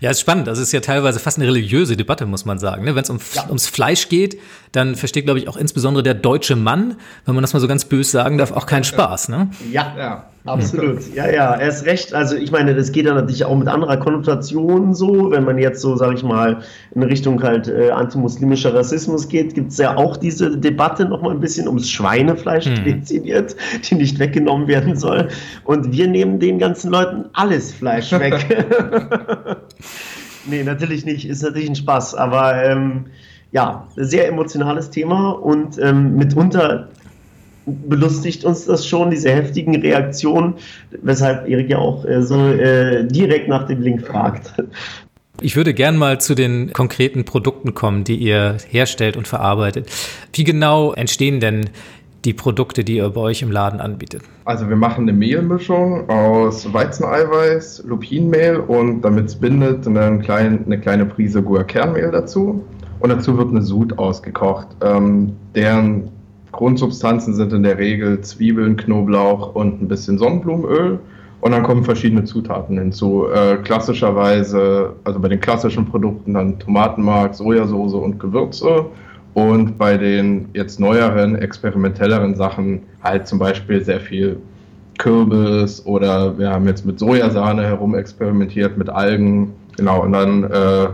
ja, 0.00 0.10
ist 0.10 0.20
spannend. 0.20 0.46
Das 0.46 0.58
ist 0.58 0.72
ja 0.72 0.80
teilweise 0.80 1.18
fast 1.18 1.36
eine 1.36 1.46
religiöse 1.46 1.94
Debatte, 1.94 2.24
muss 2.24 2.46
man 2.46 2.58
sagen. 2.58 2.84
Ne? 2.84 2.94
Wenn 2.94 3.02
es 3.02 3.10
um, 3.10 3.18
ja. 3.34 3.44
ums 3.48 3.66
Fleisch 3.66 4.08
geht, 4.08 4.40
dann 4.72 4.94
versteht, 4.94 5.26
glaube 5.26 5.38
ich, 5.38 5.48
auch 5.48 5.58
insbesondere 5.58 6.02
der 6.02 6.14
deutsche 6.14 6.56
Mann, 6.56 6.96
wenn 7.26 7.34
man 7.34 7.42
das 7.42 7.52
mal 7.52 7.60
so 7.60 7.68
ganz 7.68 7.84
böse 7.84 8.12
sagen 8.12 8.38
darf, 8.38 8.52
auch 8.52 8.64
keinen 8.64 8.84
Spaß. 8.84 9.28
Ne? 9.28 9.50
Ja, 9.70 9.94
ja. 9.98 10.24
Absolut, 10.44 11.14
ja, 11.14 11.30
ja, 11.30 11.54
er 11.54 11.68
ist 11.68 11.86
recht. 11.86 12.12
Also 12.14 12.34
ich 12.34 12.50
meine, 12.50 12.74
das 12.74 12.90
geht 12.90 13.06
dann 13.06 13.14
natürlich 13.14 13.44
auch 13.44 13.56
mit 13.56 13.68
anderer 13.68 13.96
Konnotation 13.96 14.92
so. 14.92 15.30
Wenn 15.30 15.44
man 15.44 15.56
jetzt 15.56 15.80
so, 15.80 15.94
sage 15.94 16.16
ich 16.16 16.24
mal, 16.24 16.62
in 16.94 17.02
Richtung 17.04 17.40
halt 17.42 17.68
äh, 17.68 17.90
antimuslimischer 17.90 18.74
Rassismus 18.74 19.28
geht, 19.28 19.54
gibt 19.54 19.70
es 19.70 19.78
ja 19.78 19.96
auch 19.96 20.16
diese 20.16 20.56
Debatte 20.56 21.04
noch 21.04 21.22
mal 21.22 21.30
ein 21.30 21.40
bisschen 21.40 21.68
ums 21.68 21.88
Schweinefleisch 21.88 22.66
hm. 22.66 22.84
dezidiert, 22.84 23.54
die 23.88 23.94
nicht 23.94 24.18
weggenommen 24.18 24.66
werden 24.66 24.96
soll. 24.96 25.28
Und 25.64 25.92
wir 25.92 26.08
nehmen 26.08 26.40
den 26.40 26.58
ganzen 26.58 26.90
Leuten 26.90 27.26
alles 27.34 27.72
Fleisch 27.72 28.10
weg. 28.10 28.34
nee, 30.46 30.64
natürlich 30.64 31.04
nicht. 31.04 31.28
Ist 31.28 31.42
natürlich 31.42 31.70
ein 31.70 31.76
Spaß. 31.76 32.16
Aber 32.16 32.64
ähm, 32.64 33.06
ja, 33.52 33.86
sehr 33.96 34.26
emotionales 34.26 34.90
Thema 34.90 35.30
und 35.30 35.78
ähm, 35.78 36.16
mitunter 36.16 36.88
belustigt 37.66 38.44
uns 38.44 38.66
das 38.66 38.86
schon, 38.86 39.10
diese 39.10 39.30
heftigen 39.30 39.76
Reaktionen, 39.80 40.54
weshalb 41.02 41.48
Erik 41.48 41.70
ja 41.70 41.78
auch 41.78 42.04
äh, 42.04 42.22
so 42.22 42.48
äh, 42.48 43.06
direkt 43.06 43.48
nach 43.48 43.66
dem 43.66 43.82
Link 43.82 44.06
fragt. 44.06 44.52
Ich 45.40 45.56
würde 45.56 45.74
gern 45.74 45.96
mal 45.96 46.20
zu 46.20 46.34
den 46.34 46.72
konkreten 46.72 47.24
Produkten 47.24 47.74
kommen, 47.74 48.04
die 48.04 48.16
ihr 48.16 48.58
herstellt 48.68 49.16
und 49.16 49.26
verarbeitet. 49.26 49.90
Wie 50.32 50.44
genau 50.44 50.92
entstehen 50.92 51.40
denn 51.40 51.70
die 52.24 52.32
Produkte, 52.32 52.84
die 52.84 52.96
ihr 52.98 53.08
bei 53.10 53.20
euch 53.20 53.42
im 53.42 53.50
Laden 53.50 53.80
anbietet? 53.80 54.22
Also 54.44 54.68
wir 54.68 54.76
machen 54.76 55.02
eine 55.02 55.12
Mehlmischung 55.12 56.08
aus 56.08 56.72
Weizeneiweiß, 56.72 57.84
Lupinmehl 57.86 58.56
und 58.56 59.02
damit 59.02 59.26
es 59.26 59.34
bindet, 59.34 59.86
eine 59.86 60.20
kleine, 60.20 60.60
eine 60.64 60.78
kleine 60.78 61.06
Prise 61.06 61.42
Guar-Kernmehl 61.42 62.10
dazu. 62.12 62.64
Und 63.00 63.10
dazu 63.10 63.36
wird 63.36 63.50
eine 63.50 63.62
Sud 63.62 63.98
ausgekocht, 63.98 64.68
ähm, 64.80 65.32
deren 65.56 66.11
Grundsubstanzen 66.52 67.34
sind 67.34 67.52
in 67.52 67.62
der 67.62 67.78
Regel 67.78 68.20
Zwiebeln, 68.20 68.76
Knoblauch 68.76 69.54
und 69.54 69.82
ein 69.82 69.88
bisschen 69.88 70.18
Sonnenblumenöl. 70.18 70.98
Und 71.40 71.50
dann 71.50 71.64
kommen 71.64 71.82
verschiedene 71.82 72.22
Zutaten 72.22 72.78
hinzu. 72.78 73.26
Äh, 73.28 73.56
klassischerweise, 73.56 74.92
also 75.02 75.18
bei 75.18 75.28
den 75.28 75.40
klassischen 75.40 75.86
Produkten 75.86 76.34
dann 76.34 76.58
Tomatenmark, 76.60 77.34
Sojasauce 77.34 77.94
und 77.94 78.20
Gewürze. 78.20 78.86
Und 79.34 79.78
bei 79.78 79.96
den 79.96 80.48
jetzt 80.52 80.78
neueren, 80.78 81.34
experimentelleren 81.34 82.36
Sachen 82.36 82.82
halt 83.02 83.26
zum 83.26 83.38
Beispiel 83.38 83.82
sehr 83.82 83.98
viel 83.98 84.36
Kürbis 84.98 85.84
oder 85.86 86.38
wir 86.38 86.50
haben 86.50 86.66
jetzt 86.66 86.84
mit 86.84 86.98
Sojasahne 86.98 87.64
herumexperimentiert, 87.64 88.76
mit 88.76 88.88
Algen. 88.88 89.52
Genau, 89.76 90.02
und 90.02 90.12
dann 90.12 90.44
äh, 90.44 90.88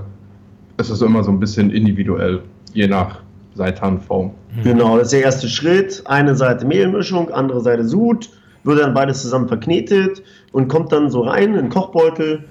ist 0.78 0.88
es 0.88 1.02
immer 1.02 1.24
so 1.24 1.30
ein 1.30 1.40
bisschen 1.40 1.70
individuell, 1.70 2.40
je 2.72 2.86
nach 2.86 3.20
Seitanform. 3.58 4.30
Genau, 4.62 4.96
das 4.96 5.08
ist 5.08 5.12
der 5.12 5.22
erste 5.22 5.48
Schritt. 5.48 6.02
Eine 6.06 6.34
Seite 6.34 6.64
Mehlmischung, 6.66 7.30
andere 7.30 7.60
Seite 7.60 7.84
Sud 7.84 8.30
wird 8.64 8.80
dann 8.80 8.94
beides 8.94 9.22
zusammen 9.22 9.48
verknetet 9.48 10.22
und 10.52 10.68
kommt 10.68 10.92
dann 10.92 11.10
so 11.10 11.22
rein 11.22 11.50
in 11.50 11.54
den 11.54 11.68
Kochbeutel. 11.68 12.44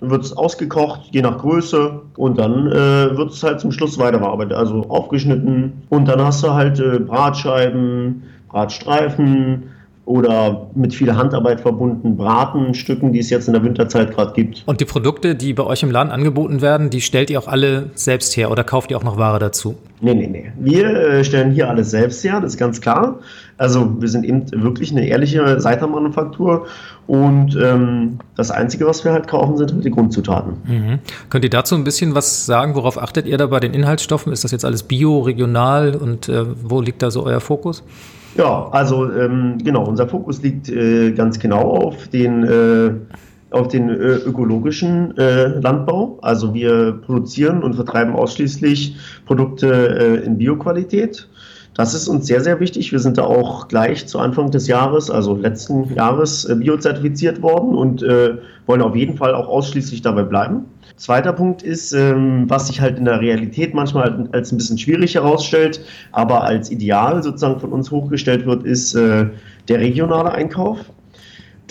Dann 0.00 0.10
wird 0.10 0.24
es 0.24 0.36
ausgekocht, 0.36 1.08
je 1.10 1.22
nach 1.22 1.38
Größe, 1.38 2.00
und 2.16 2.38
dann 2.38 2.66
äh, 2.68 3.16
wird 3.16 3.30
es 3.30 3.42
halt 3.42 3.60
zum 3.60 3.70
Schluss 3.70 3.98
weiterverarbeitet, 3.98 4.54
also 4.54 4.82
aufgeschnitten. 4.88 5.82
Und 5.90 6.08
dann 6.08 6.20
hast 6.20 6.42
du 6.42 6.52
halt 6.52 6.80
äh, 6.80 6.98
Bratscheiben, 6.98 8.22
Bratstreifen, 8.48 9.64
oder 10.04 10.66
mit 10.74 10.94
viel 10.94 11.14
Handarbeit 11.14 11.60
verbunden 11.60 12.16
Bratenstücken, 12.16 13.12
die 13.12 13.20
es 13.20 13.30
jetzt 13.30 13.46
in 13.46 13.52
der 13.52 13.62
Winterzeit 13.62 14.12
gerade 14.12 14.32
gibt. 14.32 14.64
Und 14.66 14.80
die 14.80 14.84
Produkte, 14.84 15.36
die 15.36 15.52
bei 15.54 15.62
euch 15.62 15.84
im 15.84 15.92
Laden 15.92 16.10
angeboten 16.10 16.60
werden, 16.60 16.90
die 16.90 17.00
stellt 17.00 17.30
ihr 17.30 17.38
auch 17.38 17.46
alle 17.46 17.90
selbst 17.94 18.36
her 18.36 18.50
oder 18.50 18.64
kauft 18.64 18.90
ihr 18.90 18.96
auch 18.96 19.04
noch 19.04 19.16
Ware 19.16 19.38
dazu? 19.38 19.76
Nee, 20.00 20.14
nee, 20.14 20.26
nee. 20.26 20.52
Wir 20.58 20.86
äh, 20.86 21.24
stellen 21.24 21.52
hier 21.52 21.68
alles 21.68 21.92
selbst 21.92 22.24
her, 22.24 22.40
das 22.40 22.54
ist 22.54 22.58
ganz 22.58 22.80
klar. 22.80 23.20
Also 23.58 23.94
wir 24.00 24.08
sind 24.08 24.24
eben 24.24 24.44
wirklich 24.50 24.90
eine 24.90 25.06
ehrliche 25.06 25.60
Seitermanufaktur 25.60 26.66
und 27.06 27.56
ähm, 27.62 28.18
das 28.36 28.50
Einzige, 28.50 28.86
was 28.86 29.04
wir 29.04 29.12
halt 29.12 29.28
kaufen, 29.28 29.56
sind 29.56 29.72
halt 29.72 29.84
die 29.84 29.90
Grundzutaten. 29.92 30.54
Mhm. 30.64 30.98
Könnt 31.30 31.44
ihr 31.44 31.50
dazu 31.50 31.76
ein 31.76 31.84
bisschen 31.84 32.16
was 32.16 32.44
sagen? 32.44 32.74
Worauf 32.74 33.00
achtet 33.00 33.26
ihr 33.28 33.38
da 33.38 33.46
bei 33.46 33.60
den 33.60 33.72
Inhaltsstoffen? 33.72 34.32
Ist 34.32 34.42
das 34.42 34.50
jetzt 34.50 34.64
alles 34.64 34.82
bio, 34.82 35.20
regional 35.20 35.94
und 35.94 36.28
äh, 36.28 36.44
wo 36.60 36.80
liegt 36.80 37.02
da 37.02 37.12
so 37.12 37.24
euer 37.24 37.40
Fokus? 37.40 37.84
Ja, 38.36 38.68
also 38.70 39.12
ähm, 39.12 39.58
genau, 39.62 39.84
unser 39.86 40.08
Fokus 40.08 40.42
liegt 40.42 40.68
äh, 40.70 41.12
ganz 41.12 41.38
genau 41.38 41.60
auf 41.60 42.08
den, 42.08 42.42
äh, 42.44 42.92
auf 43.50 43.68
den 43.68 43.90
äh, 43.90 43.92
ökologischen 43.92 45.16
äh, 45.18 45.48
Landbau. 45.60 46.18
Also 46.22 46.54
wir 46.54 46.92
produzieren 46.92 47.62
und 47.62 47.74
vertreiben 47.74 48.14
ausschließlich 48.14 48.96
Produkte 49.26 49.68
äh, 49.68 50.24
in 50.24 50.38
Bioqualität. 50.38 51.28
Das 51.74 51.94
ist 51.94 52.08
uns 52.08 52.26
sehr, 52.26 52.40
sehr 52.40 52.58
wichtig. 52.60 52.92
Wir 52.92 53.00
sind 53.00 53.18
da 53.18 53.24
auch 53.24 53.68
gleich 53.68 54.06
zu 54.06 54.18
Anfang 54.18 54.50
des 54.50 54.66
Jahres, 54.66 55.10
also 55.10 55.36
letzten 55.36 55.92
Jahres, 55.94 56.46
äh, 56.46 56.54
biozertifiziert 56.54 57.42
worden 57.42 57.74
und 57.74 58.02
wollen 58.66 58.82
auf 58.82 58.96
jeden 58.96 59.16
Fall 59.16 59.34
auch 59.34 59.48
ausschließlich 59.48 60.00
dabei 60.00 60.22
bleiben. 60.22 60.64
Zweiter 60.96 61.32
Punkt 61.32 61.62
ist, 61.62 61.92
ähm, 61.92 62.44
was 62.48 62.68
sich 62.68 62.80
halt 62.80 62.98
in 62.98 63.04
der 63.04 63.20
Realität 63.20 63.74
manchmal 63.74 64.28
als 64.32 64.52
ein 64.52 64.56
bisschen 64.56 64.78
schwierig 64.78 65.14
herausstellt, 65.14 65.80
aber 66.12 66.44
als 66.44 66.70
Ideal 66.70 67.22
sozusagen 67.22 67.60
von 67.60 67.72
uns 67.72 67.90
hochgestellt 67.90 68.46
wird, 68.46 68.64
ist 68.64 68.94
äh, 68.94 69.26
der 69.68 69.80
regionale 69.80 70.32
Einkauf. 70.32 70.78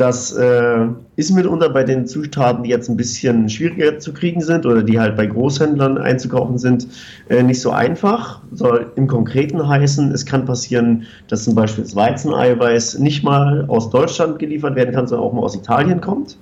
Das 0.02 0.32
äh, 0.32 0.88
ist 1.18 1.32
mitunter 1.32 1.70
bei 1.70 1.84
den 1.84 2.08
Zutaten, 2.08 2.64
die 2.64 2.70
jetzt 2.70 2.90
ein 2.90 2.98
bisschen 2.98 3.50
schwieriger 3.50 4.00
zu 4.00 4.14
kriegen 4.14 4.42
sind 4.42 4.66
oder 4.66 4.82
die 4.82 5.00
halt 5.00 5.16
bei 5.16 5.28
Großhändlern 5.28 5.98
einzukaufen 5.98 6.58
sind, 6.58 6.88
äh, 7.30 7.44
nicht 7.44 7.62
so 7.62 7.72
einfach. 7.72 8.42
Soll 8.52 8.92
im 8.96 9.08
Konkreten 9.08 9.68
heißen, 9.68 10.12
es 10.12 10.26
kann 10.26 10.46
passieren, 10.46 11.04
dass 11.28 11.44
zum 11.44 11.56
Beispiel 11.56 11.84
das 11.84 11.96
Weizeneiweiß 11.96 13.00
nicht 13.00 13.24
mal 13.24 13.66
aus 13.68 13.90
Deutschland 13.92 14.40
geliefert 14.40 14.76
werden 14.76 14.92
kann, 14.92 15.08
sondern 15.08 15.28
auch 15.28 15.34
mal 15.34 15.44
aus 15.44 15.56
Italien 15.56 16.02
kommt. 16.02 16.38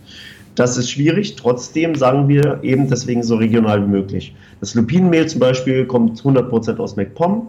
Das 0.60 0.76
ist 0.76 0.92
schwierig. 0.92 1.38
Trotzdem 1.38 1.96
sagen 1.96 2.28
wir 2.28 2.60
eben 2.64 2.90
deswegen 2.90 3.24
so 3.24 3.38
regional 3.38 3.82
wie 3.82 3.92
möglich. 3.92 4.36
Das 4.60 4.76
Lupinenmehl 4.76 5.26
zum 5.26 5.40
Beispiel 5.40 5.86
kommt 5.86 6.22
100% 6.22 6.80
aus 6.80 6.98
MacPom. 6.98 7.48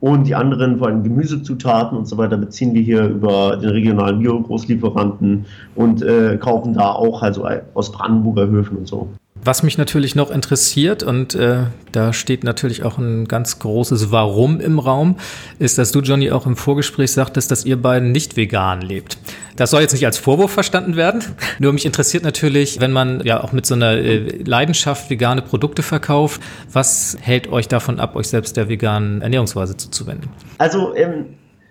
Und 0.00 0.26
die 0.26 0.34
anderen, 0.34 0.78
vor 0.78 0.86
allem 0.86 1.02
Gemüsezutaten 1.02 1.98
und 1.98 2.08
so 2.08 2.16
weiter, 2.16 2.38
beziehen 2.38 2.72
wir 2.72 2.80
hier 2.80 3.04
über 3.04 3.58
den 3.58 3.68
regionalen 3.68 4.20
Bio-Großlieferanten 4.20 5.44
und 5.74 6.00
äh, 6.00 6.38
kaufen 6.40 6.72
da 6.72 6.92
auch 6.92 7.20
also 7.22 7.46
aus 7.74 7.92
Brandenburger 7.92 8.48
Höfen 8.48 8.78
und 8.78 8.88
so. 8.88 9.08
Was 9.44 9.62
mich 9.62 9.78
natürlich 9.78 10.14
noch 10.14 10.30
interessiert, 10.30 11.02
und 11.02 11.34
äh, 11.34 11.64
da 11.92 12.12
steht 12.12 12.44
natürlich 12.44 12.82
auch 12.82 12.98
ein 12.98 13.26
ganz 13.26 13.58
großes 13.58 14.10
Warum 14.10 14.60
im 14.60 14.78
Raum, 14.78 15.16
ist, 15.58 15.78
dass 15.78 15.92
du, 15.92 16.00
Johnny, 16.00 16.30
auch 16.30 16.46
im 16.46 16.56
Vorgespräch 16.56 17.12
sagtest, 17.12 17.50
dass 17.50 17.64
ihr 17.64 17.80
beiden 17.80 18.12
nicht 18.12 18.36
vegan 18.36 18.80
lebt. 18.80 19.18
Das 19.56 19.70
soll 19.70 19.80
jetzt 19.80 19.92
nicht 19.92 20.06
als 20.06 20.18
Vorwurf 20.18 20.52
verstanden 20.52 20.96
werden. 20.96 21.22
Nur 21.58 21.72
mich 21.72 21.86
interessiert 21.86 22.24
natürlich, 22.24 22.80
wenn 22.80 22.92
man 22.92 23.24
ja 23.24 23.42
auch 23.42 23.52
mit 23.52 23.64
so 23.66 23.74
einer 23.74 23.92
äh, 23.92 24.42
Leidenschaft 24.44 25.08
vegane 25.10 25.42
Produkte 25.42 25.82
verkauft, 25.82 26.40
was 26.72 27.16
hält 27.20 27.50
euch 27.50 27.68
davon 27.68 28.00
ab, 28.00 28.16
euch 28.16 28.28
selbst 28.28 28.56
der 28.56 28.68
veganen 28.68 29.22
Ernährungsweise 29.22 29.76
zuzuwenden? 29.76 30.30
Also 30.58 30.94
ähm, 30.94 31.26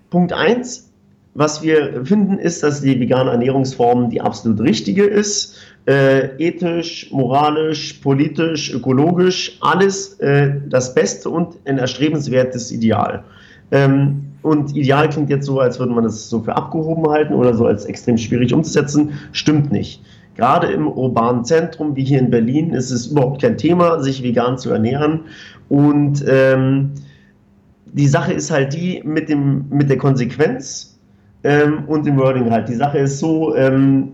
Punkt 0.09 0.33
eins 0.33 0.87
was 1.37 1.61
wir 1.61 2.03
finden, 2.03 2.39
ist, 2.39 2.63
dass 2.63 2.81
die 2.81 2.99
vegane 2.99 3.29
Ernährungsform 3.29 4.09
die 4.09 4.21
absolut 4.21 4.59
richtige 4.59 5.03
ist. 5.03 5.55
Äh, 5.87 6.35
ethisch, 6.37 7.09
moralisch, 7.13 7.93
politisch, 7.93 8.73
ökologisch, 8.73 9.57
alles 9.61 10.19
äh, 10.19 10.55
das 10.67 10.93
Beste 10.93 11.29
und 11.29 11.55
ein 11.63 11.77
erstrebenswertes 11.77 12.73
Ideal. 12.73 13.23
Ähm, 13.71 14.23
und 14.41 14.75
ideal 14.75 15.07
klingt 15.09 15.29
jetzt 15.29 15.45
so, 15.45 15.61
als 15.61 15.79
würde 15.79 15.93
man 15.93 16.03
das 16.03 16.29
so 16.29 16.41
für 16.41 16.55
abgehoben 16.55 17.09
halten 17.09 17.33
oder 17.33 17.53
so 17.53 17.65
als 17.65 17.85
extrem 17.85 18.17
schwierig 18.17 18.53
umzusetzen. 18.53 19.11
Stimmt 19.31 19.71
nicht. 19.71 20.01
Gerade 20.35 20.67
im 20.67 20.87
urbanen 20.87 21.45
Zentrum 21.45 21.95
wie 21.95 22.03
hier 22.03 22.19
in 22.19 22.29
Berlin 22.29 22.73
ist 22.73 22.91
es 22.91 23.07
überhaupt 23.07 23.41
kein 23.41 23.57
Thema, 23.57 24.01
sich 24.01 24.21
vegan 24.21 24.57
zu 24.57 24.71
ernähren. 24.71 25.21
Und 25.69 26.23
ähm, 26.27 26.91
die 27.85 28.07
Sache 28.07 28.33
ist 28.33 28.51
halt 28.51 28.73
die 28.73 29.01
mit, 29.03 29.29
dem, 29.29 29.65
mit 29.69 29.89
der 29.89 29.97
Konsequenz 29.97 30.99
ähm, 31.43 31.85
und 31.87 32.05
dem 32.05 32.17
Wording 32.17 32.51
halt. 32.51 32.69
Die 32.69 32.75
Sache 32.75 32.99
ist 32.99 33.19
so, 33.19 33.55
ähm, 33.55 34.09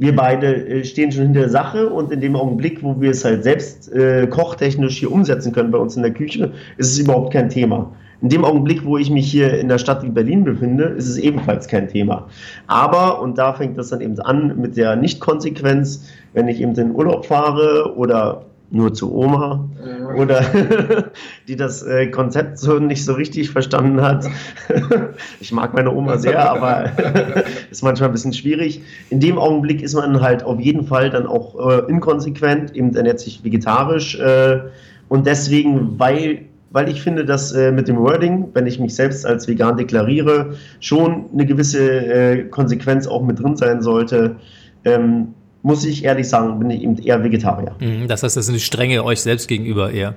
wir 0.00 0.16
beide 0.16 0.66
äh, 0.66 0.84
stehen 0.84 1.12
schon 1.12 1.24
hinter 1.24 1.40
der 1.40 1.50
Sache 1.50 1.90
und 1.90 2.10
in 2.10 2.20
dem 2.20 2.34
Augenblick, 2.34 2.82
wo 2.82 2.98
wir 3.00 3.10
es 3.10 3.24
halt 3.24 3.44
selbst 3.44 3.92
äh, 3.92 4.26
kochtechnisch 4.26 4.98
hier 4.98 5.12
umsetzen 5.12 5.52
können 5.52 5.70
bei 5.70 5.78
uns 5.78 5.94
in 5.94 6.02
der 6.02 6.12
Küche, 6.12 6.52
ist 6.78 6.92
es 6.92 6.98
überhaupt 6.98 7.32
kein 7.32 7.50
Thema. 7.50 7.92
In 8.22 8.30
dem 8.30 8.44
Augenblick, 8.44 8.84
wo 8.84 8.96
ich 8.96 9.10
mich 9.10 9.30
hier 9.30 9.58
in 9.58 9.68
der 9.68 9.78
Stadt 9.78 10.02
wie 10.02 10.08
Berlin 10.08 10.44
befinde, 10.44 10.84
ist 10.84 11.08
es 11.08 11.18
ebenfalls 11.18 11.68
kein 11.68 11.88
Thema. 11.88 12.28
Aber, 12.66 13.20
und 13.20 13.36
da 13.36 13.52
fängt 13.52 13.78
das 13.78 13.90
dann 13.90 14.00
eben 14.00 14.18
an 14.20 14.58
mit 14.58 14.76
der 14.76 14.96
Nichtkonsequenz, 14.96 16.10
wenn 16.32 16.48
ich 16.48 16.60
eben 16.60 16.74
in 16.74 16.94
Urlaub 16.94 17.26
fahre 17.26 17.94
oder 17.96 18.46
nur 18.70 18.94
zu 18.94 19.12
Oma 19.12 19.68
oder 20.16 20.44
die 21.48 21.56
das 21.56 21.82
äh, 21.82 22.06
Konzept 22.06 22.58
so 22.58 22.78
nicht 22.78 23.04
so 23.04 23.14
richtig 23.14 23.50
verstanden 23.50 24.00
hat. 24.00 24.26
ich 25.40 25.52
mag 25.52 25.74
meine 25.74 25.92
Oma 25.92 26.18
sehr, 26.18 26.50
aber 26.50 26.90
ist 27.70 27.82
manchmal 27.82 28.08
ein 28.08 28.12
bisschen 28.12 28.32
schwierig. 28.32 28.82
In 29.10 29.20
dem 29.20 29.38
Augenblick 29.38 29.82
ist 29.82 29.94
man 29.94 30.20
halt 30.20 30.44
auf 30.44 30.60
jeden 30.60 30.86
Fall 30.86 31.10
dann 31.10 31.26
auch 31.26 31.68
äh, 31.68 31.90
inkonsequent, 31.90 32.74
eben 32.74 32.94
ernährt 32.94 33.20
sich 33.20 33.44
vegetarisch 33.44 34.18
äh, 34.18 34.60
und 35.08 35.26
deswegen, 35.26 35.98
weil 35.98 36.42
weil 36.72 36.88
ich 36.88 37.02
finde, 37.02 37.24
dass 37.24 37.50
äh, 37.50 37.72
mit 37.72 37.88
dem 37.88 37.96
Wording, 37.96 38.48
wenn 38.54 38.64
ich 38.66 38.78
mich 38.78 38.94
selbst 38.94 39.26
als 39.26 39.48
vegan 39.48 39.76
deklariere, 39.76 40.54
schon 40.78 41.24
eine 41.32 41.44
gewisse 41.44 41.84
äh, 41.84 42.44
Konsequenz 42.44 43.08
auch 43.08 43.24
mit 43.24 43.40
drin 43.40 43.56
sein 43.56 43.82
sollte. 43.82 44.36
Ähm, 44.84 45.34
muss 45.62 45.84
ich 45.84 46.04
ehrlich 46.04 46.28
sagen, 46.28 46.58
bin 46.58 46.70
ich 46.70 46.82
eben 46.82 46.96
eher 46.98 47.22
Vegetarier. 47.22 47.74
Mhm, 47.80 48.08
das 48.08 48.22
heißt, 48.22 48.36
das 48.36 48.44
ist 48.44 48.50
eine 48.50 48.60
Strenge 48.60 49.04
euch 49.04 49.20
selbst 49.20 49.48
gegenüber 49.48 49.90
eher. 49.90 50.14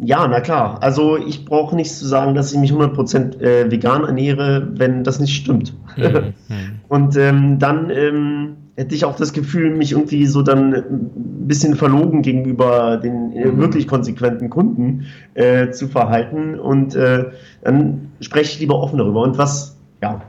Ja, 0.00 0.26
na 0.26 0.40
klar. 0.40 0.82
Also 0.82 1.18
ich 1.18 1.44
brauche 1.44 1.76
nicht 1.76 1.92
zu 1.94 2.06
sagen, 2.06 2.34
dass 2.34 2.52
ich 2.52 2.58
mich 2.58 2.72
100% 2.72 3.40
äh, 3.40 3.70
vegan 3.70 4.04
ernähre, 4.04 4.68
wenn 4.74 5.04
das 5.04 5.20
nicht 5.20 5.34
stimmt. 5.34 5.74
Mhm. 5.96 6.04
mhm. 6.48 6.80
Und 6.88 7.16
ähm, 7.16 7.58
dann 7.58 7.90
ähm, 7.90 8.56
hätte 8.76 8.94
ich 8.94 9.04
auch 9.04 9.16
das 9.16 9.32
Gefühl, 9.32 9.70
mich 9.70 9.92
irgendwie 9.92 10.26
so 10.26 10.42
dann 10.42 10.74
ein 10.74 11.46
bisschen 11.46 11.76
verlogen 11.76 12.22
gegenüber 12.22 12.96
den 12.96 13.32
äh, 13.32 13.46
mhm. 13.46 13.58
wirklich 13.58 13.86
konsequenten 13.86 14.48
Kunden 14.48 15.06
äh, 15.34 15.70
zu 15.70 15.88
verhalten. 15.88 16.58
Und 16.58 16.94
äh, 16.94 17.26
dann 17.62 18.12
spreche 18.20 18.52
ich 18.52 18.60
lieber 18.60 18.78
offen 18.80 18.98
darüber. 18.98 19.20
Und 19.20 19.36
was, 19.36 19.76
ja, 20.02 20.22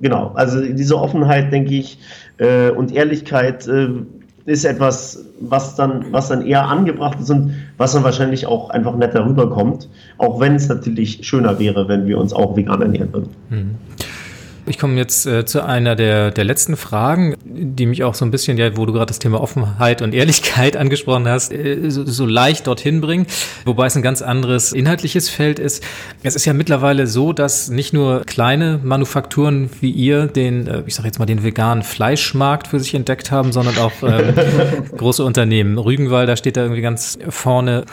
genau. 0.00 0.32
Also 0.34 0.60
diese 0.60 0.98
Offenheit, 0.98 1.52
denke 1.52 1.74
ich, 1.74 1.98
äh, 2.38 2.70
und 2.70 2.92
Ehrlichkeit 2.92 3.66
äh, 3.66 3.88
ist 4.46 4.64
etwas, 4.64 5.24
was 5.40 5.74
dann, 5.74 6.12
was 6.12 6.28
dann 6.28 6.46
eher 6.46 6.66
angebracht 6.66 7.18
ist 7.20 7.30
und 7.30 7.54
was 7.78 7.92
dann 7.92 8.04
wahrscheinlich 8.04 8.46
auch 8.46 8.70
einfach 8.70 8.94
netter 8.96 9.26
rüberkommt. 9.26 9.88
Auch 10.18 10.38
wenn 10.40 10.54
es 10.56 10.68
natürlich 10.68 11.26
schöner 11.26 11.58
wäre, 11.58 11.88
wenn 11.88 12.06
wir 12.06 12.18
uns 12.18 12.32
auch 12.32 12.56
vegan 12.56 12.82
ernähren 12.82 13.12
würden. 13.12 13.30
Mhm. 13.50 13.70
Ich 14.66 14.78
komme 14.78 14.96
jetzt 14.96 15.26
äh, 15.26 15.44
zu 15.44 15.62
einer 15.62 15.94
der, 15.94 16.30
der 16.30 16.44
letzten 16.44 16.76
Fragen, 16.76 17.36
die 17.44 17.84
mich 17.84 18.02
auch 18.02 18.14
so 18.14 18.24
ein 18.24 18.30
bisschen, 18.30 18.56
ja, 18.56 18.76
wo 18.76 18.86
du 18.86 18.94
gerade 18.94 19.06
das 19.06 19.18
Thema 19.18 19.40
Offenheit 19.40 20.00
und 20.00 20.14
Ehrlichkeit 20.14 20.76
angesprochen 20.78 21.28
hast, 21.28 21.52
äh, 21.52 21.90
so, 21.90 22.04
so 22.06 22.24
leicht 22.24 22.66
dorthin 22.66 23.02
bringen, 23.02 23.26
wobei 23.66 23.86
es 23.86 23.96
ein 23.96 24.02
ganz 24.02 24.22
anderes 24.22 24.72
inhaltliches 24.72 25.28
Feld 25.28 25.58
ist. 25.58 25.84
Es 26.22 26.34
ist 26.34 26.46
ja 26.46 26.54
mittlerweile 26.54 27.06
so, 27.06 27.34
dass 27.34 27.68
nicht 27.68 27.92
nur 27.92 28.24
kleine 28.24 28.80
Manufakturen 28.82 29.68
wie 29.80 29.90
ihr 29.90 30.28
den, 30.28 30.66
äh, 30.66 30.82
ich 30.86 30.94
sage 30.94 31.08
jetzt 31.08 31.18
mal, 31.18 31.26
den 31.26 31.44
veganen 31.44 31.82
Fleischmarkt 31.82 32.68
für 32.68 32.80
sich 32.80 32.94
entdeckt 32.94 33.30
haben, 33.30 33.52
sondern 33.52 33.76
auch 33.76 33.92
ähm, 34.02 34.34
große 34.96 35.22
Unternehmen. 35.22 35.76
Rügenwalder 35.76 36.36
steht 36.36 36.56
da 36.56 36.62
irgendwie 36.62 36.82
ganz 36.82 37.18
vorne. 37.28 37.84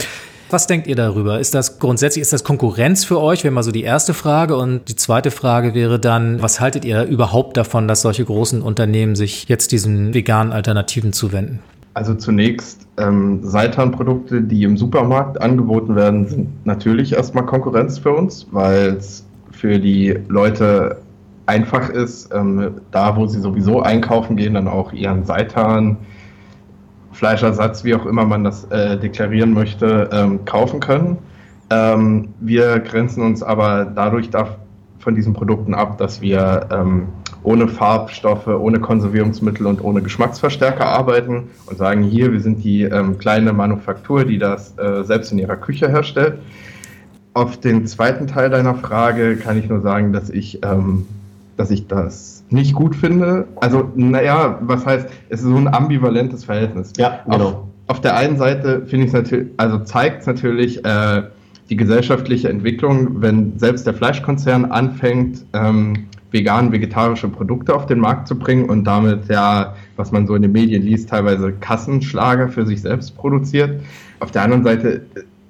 Was 0.51 0.67
denkt 0.67 0.85
ihr 0.87 0.97
darüber? 0.97 1.39
Ist 1.39 1.55
das 1.55 1.79
grundsätzlich, 1.79 2.21
ist 2.21 2.33
das 2.33 2.43
Konkurrenz 2.43 3.05
für 3.05 3.21
euch? 3.21 3.45
Wäre 3.45 3.53
mal 3.53 3.63
so 3.63 3.71
die 3.71 3.83
erste 3.83 4.13
Frage. 4.13 4.57
Und 4.57 4.89
die 4.89 4.97
zweite 4.97 5.31
Frage 5.31 5.73
wäre 5.73 5.97
dann, 5.97 6.41
was 6.41 6.59
haltet 6.59 6.83
ihr 6.83 7.05
überhaupt 7.05 7.55
davon, 7.55 7.87
dass 7.87 8.01
solche 8.01 8.25
großen 8.25 8.61
Unternehmen 8.61 9.15
sich 9.15 9.47
jetzt 9.47 9.71
diesen 9.71 10.13
veganen 10.13 10.51
Alternativen 10.51 11.13
zuwenden? 11.13 11.59
Also 11.93 12.15
zunächst, 12.15 12.85
ähm, 12.97 13.39
Seitan-Produkte, 13.43 14.41
die 14.41 14.63
im 14.63 14.75
Supermarkt 14.75 15.41
angeboten 15.41 15.95
werden, 15.95 16.27
sind 16.27 16.65
natürlich 16.65 17.13
erstmal 17.13 17.45
Konkurrenz 17.45 17.99
für 17.99 18.11
uns, 18.11 18.45
weil 18.51 18.97
es 18.97 19.25
für 19.51 19.79
die 19.79 20.17
Leute 20.27 20.97
einfach 21.45 21.89
ist, 21.89 22.29
ähm, 22.33 22.81
da 22.91 23.15
wo 23.15 23.25
sie 23.25 23.39
sowieso 23.39 23.81
einkaufen 23.81 24.35
gehen, 24.35 24.55
dann 24.55 24.67
auch 24.67 24.91
ihren 24.91 25.23
Seitan, 25.23 25.95
Fleischersatz, 27.21 27.83
wie 27.83 27.93
auch 27.93 28.07
immer 28.07 28.25
man 28.25 28.43
das 28.43 28.63
äh, 28.71 28.97
deklarieren 28.97 29.53
möchte, 29.53 30.09
ähm, 30.11 30.43
kaufen 30.43 30.79
können. 30.79 31.19
Ähm, 31.69 32.29
wir 32.39 32.79
grenzen 32.79 33.21
uns 33.21 33.43
aber 33.43 33.85
dadurch 33.85 34.31
von 34.97 35.13
diesen 35.13 35.35
Produkten 35.35 35.75
ab, 35.75 35.99
dass 35.99 36.19
wir 36.19 36.67
ähm, 36.71 37.09
ohne 37.43 37.67
Farbstoffe, 37.67 38.47
ohne 38.47 38.79
Konservierungsmittel 38.79 39.67
und 39.67 39.83
ohne 39.83 40.01
Geschmacksverstärker 40.01 40.87
arbeiten 40.87 41.49
und 41.67 41.77
sagen, 41.77 42.01
hier, 42.01 42.33
wir 42.33 42.41
sind 42.41 42.63
die 42.63 42.85
ähm, 42.85 43.19
kleine 43.19 43.53
Manufaktur, 43.53 44.25
die 44.25 44.39
das 44.39 44.75
äh, 44.79 45.03
selbst 45.03 45.31
in 45.31 45.37
ihrer 45.37 45.57
Küche 45.57 45.89
herstellt. 45.89 46.39
Auf 47.35 47.59
den 47.59 47.85
zweiten 47.85 48.25
Teil 48.25 48.49
deiner 48.49 48.73
Frage 48.73 49.35
kann 49.35 49.59
ich 49.59 49.69
nur 49.69 49.81
sagen, 49.81 50.11
dass 50.11 50.31
ich, 50.31 50.65
ähm, 50.65 51.05
dass 51.55 51.69
ich 51.69 51.85
das 51.85 52.40
nicht 52.51 52.73
gut 52.73 52.95
finde. 52.95 53.47
Also, 53.57 53.91
naja, 53.95 54.59
was 54.61 54.85
heißt, 54.85 55.07
es 55.29 55.41
ist 55.41 55.47
so 55.47 55.55
ein 55.55 55.67
ambivalentes 55.67 56.43
Verhältnis. 56.43 56.93
Ja, 56.97 57.21
genau. 57.25 57.47
Auf, 57.47 57.55
auf 57.87 58.01
der 58.01 58.15
einen 58.15 58.37
Seite 58.37 58.85
finde 58.85 59.05
ich 59.05 59.09
es 59.09 59.13
natürlich, 59.13 59.49
also 59.57 59.79
zeigt 59.79 60.21
es 60.21 60.27
natürlich 60.27 60.83
äh, 60.85 61.23
die 61.69 61.75
gesellschaftliche 61.77 62.49
Entwicklung, 62.49 63.21
wenn 63.21 63.57
selbst 63.57 63.87
der 63.87 63.93
Fleischkonzern 63.93 64.65
anfängt, 64.65 65.45
ähm, 65.53 66.05
vegan, 66.31 66.71
vegetarische 66.71 67.27
Produkte 67.27 67.73
auf 67.73 67.85
den 67.85 67.99
Markt 67.99 68.27
zu 68.27 68.37
bringen 68.37 68.69
und 68.69 68.85
damit 68.85 69.27
ja, 69.29 69.75
was 69.95 70.11
man 70.11 70.27
so 70.27 70.35
in 70.35 70.41
den 70.41 70.51
Medien 70.51 70.83
liest, 70.83 71.09
teilweise 71.09 71.53
Kassenschlager 71.53 72.49
für 72.49 72.65
sich 72.65 72.81
selbst 72.81 73.15
produziert. 73.17 73.81
Auf 74.19 74.31
der 74.31 74.43
anderen 74.43 74.63
Seite 74.63 75.01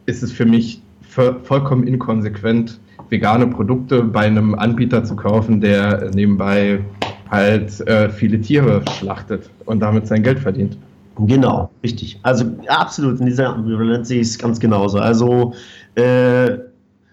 ist 0.06 0.24
es 0.24 0.32
für 0.32 0.46
mich 0.46 0.82
vollkommen 1.02 1.86
inkonsequent, 1.86 2.80
vegane 3.12 3.46
Produkte 3.48 4.02
bei 4.04 4.22
einem 4.22 4.56
Anbieter 4.56 5.04
zu 5.04 5.16
kaufen, 5.16 5.62
der 5.62 6.10
nebenbei 6.16 6.80
halt 7.30 7.80
äh, 7.88 8.10
viele 8.10 8.42
Tiere 8.42 8.82
schlachtet 8.98 9.50
und 9.66 9.82
damit 9.82 10.08
sein 10.08 10.24
Geld 10.24 10.40
verdient. 10.40 10.78
Genau, 11.18 11.70
richtig. 11.84 12.20
Also 12.24 12.46
absolut, 12.68 13.20
in 13.20 13.26
dieser 13.26 13.54
Ambivalenz 13.54 14.08
sehe 14.08 14.22
ich 14.22 14.28
es 14.28 14.40
ganz 14.40 14.60
genauso. 14.60 14.98
Also 14.98 15.54
äh, 15.96 16.58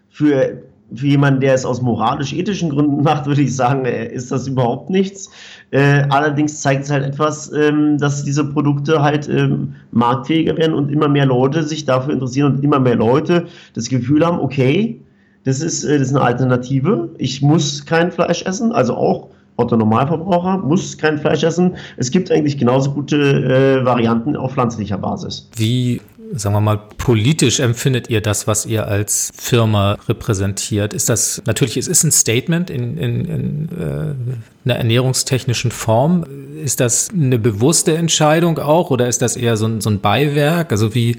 für, 0.09 0.63
für 0.95 1.07
jemanden, 1.07 1.41
der 1.41 1.55
es 1.55 1.67
aus 1.67 1.83
moralisch-ethischen 1.83 2.71
Gründen 2.71 3.03
macht, 3.03 3.27
würde 3.27 3.43
ich 3.43 3.55
sagen, 3.55 3.85
äh, 3.85 4.07
ist 4.07 4.31
das 4.31 4.47
überhaupt 4.47 4.91
nichts. 4.91 5.31
Äh, 5.73 6.05
allerdings 6.11 6.61
zeigt 6.61 6.85
es 6.85 6.91
halt 6.91 7.05
etwas, 7.05 7.53
ähm, 7.53 7.99
dass 7.99 8.23
diese 8.23 8.45
Produkte 8.45 9.03
halt 9.03 9.29
ähm, 9.29 9.75
marktfähiger 9.91 10.57
werden 10.57 10.75
und 10.75 10.91
immer 10.91 11.09
mehr 11.09 11.27
Leute 11.27 11.65
sich 11.65 11.85
dafür 11.85 12.15
interessieren 12.15 12.55
und 12.55 12.65
immer 12.65 12.79
mehr 12.79 12.97
Leute 12.97 13.47
das 13.75 13.89
Gefühl 13.89 14.25
haben, 14.25 14.39
okay, 14.39 15.01
das 15.45 15.61
ist, 15.61 15.85
äh, 15.85 15.99
das 15.99 16.09
ist 16.09 16.15
eine 16.15 16.25
Alternative. 16.25 17.11
Ich 17.19 17.43
muss 17.43 17.85
kein 17.85 18.13
Fleisch 18.13 18.43
essen, 18.43 18.73
also 18.73 18.95
auch 18.95 19.29
Otto 19.57 19.77
Normalverbraucher 19.77 20.59
muss 20.59 20.97
kein 20.99 21.19
Fleisch 21.19 21.43
essen. 21.43 21.77
Es 21.97 22.13
gibt 22.13 22.31
eigentlich 22.31 22.59
genauso 22.59 22.93
gute 22.93 23.17
äh, 23.17 23.85
Varianten 23.85 24.37
auf 24.37 24.53
pflanzlicher 24.53 24.99
Basis. 24.99 25.49
Wie 25.57 26.01
sagen 26.35 26.55
wir 26.55 26.61
mal, 26.61 26.81
politisch 26.99 27.61
empfindet 27.61 28.11
ihr 28.11 28.21
das, 28.21 28.47
was 28.47 28.67
ihr 28.67 28.87
als 28.87 29.31
Firma 29.35 29.99
repräsentiert? 30.09 30.93
Ist 30.93 31.09
das, 31.09 31.43
natürlich, 31.47 31.77
es 31.77 31.89
ist 31.89 32.05
ein 32.05 32.13
Statement 32.13 32.71
in, 32.71 32.99
in, 32.99 33.25
in 33.25 33.69
äh, 33.79 34.69
einer 34.69 34.79
ernährungstechnischen 34.79 35.71
Form. 35.71 36.25
Ist 36.63 36.81
das 36.81 37.11
eine 37.11 37.39
bewusste 37.39 37.97
Entscheidung 37.97 38.59
auch 38.59 38.91
oder 38.91 39.09
ist 39.09 39.23
das 39.23 39.37
eher 39.37 39.57
so 39.57 39.67
ein, 39.67 39.81
so 39.81 39.91
ein 39.91 40.01
Beiwerk? 40.01 40.73
Also 40.73 40.95
wie, 40.95 41.19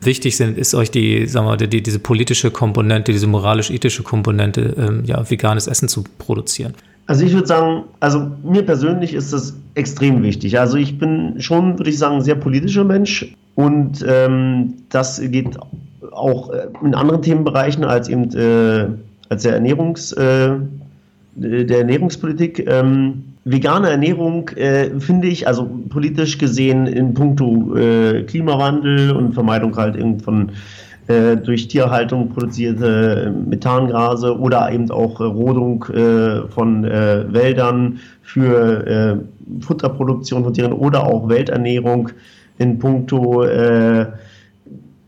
wichtig 0.00 0.36
sind, 0.36 0.58
ist 0.58 0.74
euch 0.74 0.90
die, 0.90 1.26
sagen 1.26 1.46
wir, 1.46 1.56
die, 1.56 1.82
diese 1.82 1.98
politische 1.98 2.50
Komponente, 2.50 3.12
diese 3.12 3.26
moralisch-ethische 3.26 4.02
Komponente, 4.02 4.74
ähm, 4.78 5.02
ja, 5.04 5.28
veganes 5.28 5.66
Essen 5.66 5.88
zu 5.88 6.04
produzieren? 6.18 6.74
Also 7.06 7.24
ich 7.24 7.32
würde 7.32 7.46
sagen, 7.46 7.84
also 8.00 8.30
mir 8.42 8.62
persönlich 8.62 9.14
ist 9.14 9.32
das 9.32 9.54
extrem 9.74 10.22
wichtig. 10.22 10.58
Also 10.58 10.76
ich 10.76 10.98
bin 10.98 11.40
schon, 11.40 11.78
würde 11.78 11.90
ich 11.90 11.98
sagen, 11.98 12.16
ein 12.16 12.22
sehr 12.22 12.34
politischer 12.34 12.84
Mensch 12.84 13.32
und 13.54 14.04
ähm, 14.08 14.74
das 14.88 15.20
geht 15.20 15.56
auch 16.12 16.50
äh, 16.50 16.66
in 16.82 16.94
anderen 16.94 17.22
Themenbereichen 17.22 17.84
als 17.84 18.08
eben 18.08 18.34
äh, 18.34 18.88
als 19.28 19.42
der 19.42 19.54
Ernährungs 19.54 20.12
äh, 20.12 20.50
der 21.36 21.78
Ernährungspolitik. 21.78 22.66
Ähm, 22.68 23.24
vegane 23.44 23.90
Ernährung 23.90 24.48
äh, 24.50 24.90
finde 24.98 25.28
ich, 25.28 25.46
also 25.46 25.68
politisch 25.88 26.38
gesehen 26.38 26.86
in 26.86 27.14
puncto 27.14 27.76
äh, 27.76 28.22
Klimawandel 28.24 29.12
und 29.12 29.34
Vermeidung 29.34 29.76
halt 29.76 29.96
von 30.22 30.50
äh, 31.06 31.36
durch 31.36 31.68
Tierhaltung 31.68 32.30
produzierte 32.30 33.32
Methangase 33.48 34.36
oder 34.36 34.70
eben 34.72 34.90
auch 34.90 35.20
Rodung 35.20 35.84
äh, 35.84 36.48
von 36.48 36.84
äh, 36.84 37.32
Wäldern 37.32 38.00
für 38.22 38.86
äh, 38.86 39.16
Futterproduktion 39.62 40.42
von 40.42 40.52
Tieren 40.52 40.72
oder 40.72 41.04
auch 41.04 41.28
Welternährung 41.28 42.10
in 42.58 42.78
puncto 42.78 43.44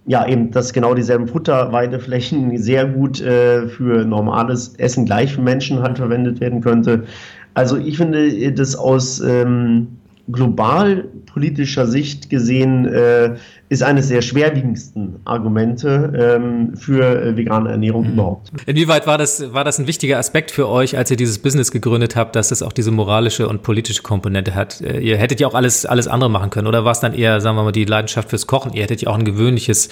ja, 0.09 0.27
eben, 0.27 0.51
dass 0.51 0.73
genau 0.73 0.95
dieselben 0.95 1.29
Futterweideflächen 1.29 2.57
sehr 2.57 2.87
gut 2.87 3.21
äh, 3.21 3.69
für 3.69 4.07
normales 4.07 4.75
Essen 4.77 5.05
gleich 5.05 5.35
für 5.35 5.43
Menschen 5.43 5.83
halt 5.83 5.99
verwendet 5.99 6.41
werden 6.41 6.63
könnte. 6.63 7.05
Also 7.53 7.77
ich 7.77 7.99
finde 7.99 8.53
das 8.53 8.75
aus 8.75 9.21
ähm, 9.21 9.98
global 10.31 11.05
politischer 11.27 11.87
Sicht 11.87 12.31
gesehen 12.31 12.87
äh, 12.87 13.37
ist 13.71 13.83
eines 13.83 14.09
der 14.09 14.23
schwerwiegendsten 14.23 15.21
Argumente 15.25 16.13
ähm, 16.17 16.77
für 16.77 17.23
äh, 17.23 17.37
vegane 17.37 17.71
Ernährung 17.71 18.07
mhm. 18.07 18.13
überhaupt. 18.15 18.51
Inwieweit 18.67 19.07
war 19.07 19.19
das, 19.19 19.53
war 19.53 19.65
das 19.65 19.79
ein 19.79 19.87
wichtiger 19.87 20.19
Aspekt 20.19 20.51
für 20.51 20.69
euch, 20.69 20.97
als 20.97 21.11
ihr 21.11 21.17
dieses 21.17 21.39
Business 21.39 21.71
gegründet 21.71 22.17
habt, 22.17 22.35
dass 22.35 22.51
es 22.51 22.63
auch 22.63 22.73
diese 22.73 22.91
moralische 22.91 23.49
und 23.49 23.63
politische 23.63 24.03
Komponente 24.03 24.55
hat? 24.55 24.81
Äh, 24.81 25.01
ihr 25.01 25.17
hättet 25.17 25.41
ja 25.41 25.47
auch 25.47 25.55
alles, 25.55 25.87
alles 25.87 26.09
andere 26.09 26.31
machen 26.31 26.51
können, 26.51 26.67
oder 26.67 26.85
war 26.85 26.93
es 26.93 27.01
dann 27.01 27.15
eher, 27.15 27.41
sagen 27.41 27.57
wir 27.57 27.65
mal, 27.65 27.73
die 27.73 27.85
Leidenschaft 27.85 28.31
fürs 28.31 28.47
Kochen? 28.47 28.73
Ihr 28.73 28.83
hättet 28.83 29.03
ja 29.03 29.11
auch 29.11 29.19
ein 29.19 29.25
gewöhnliches 29.25 29.89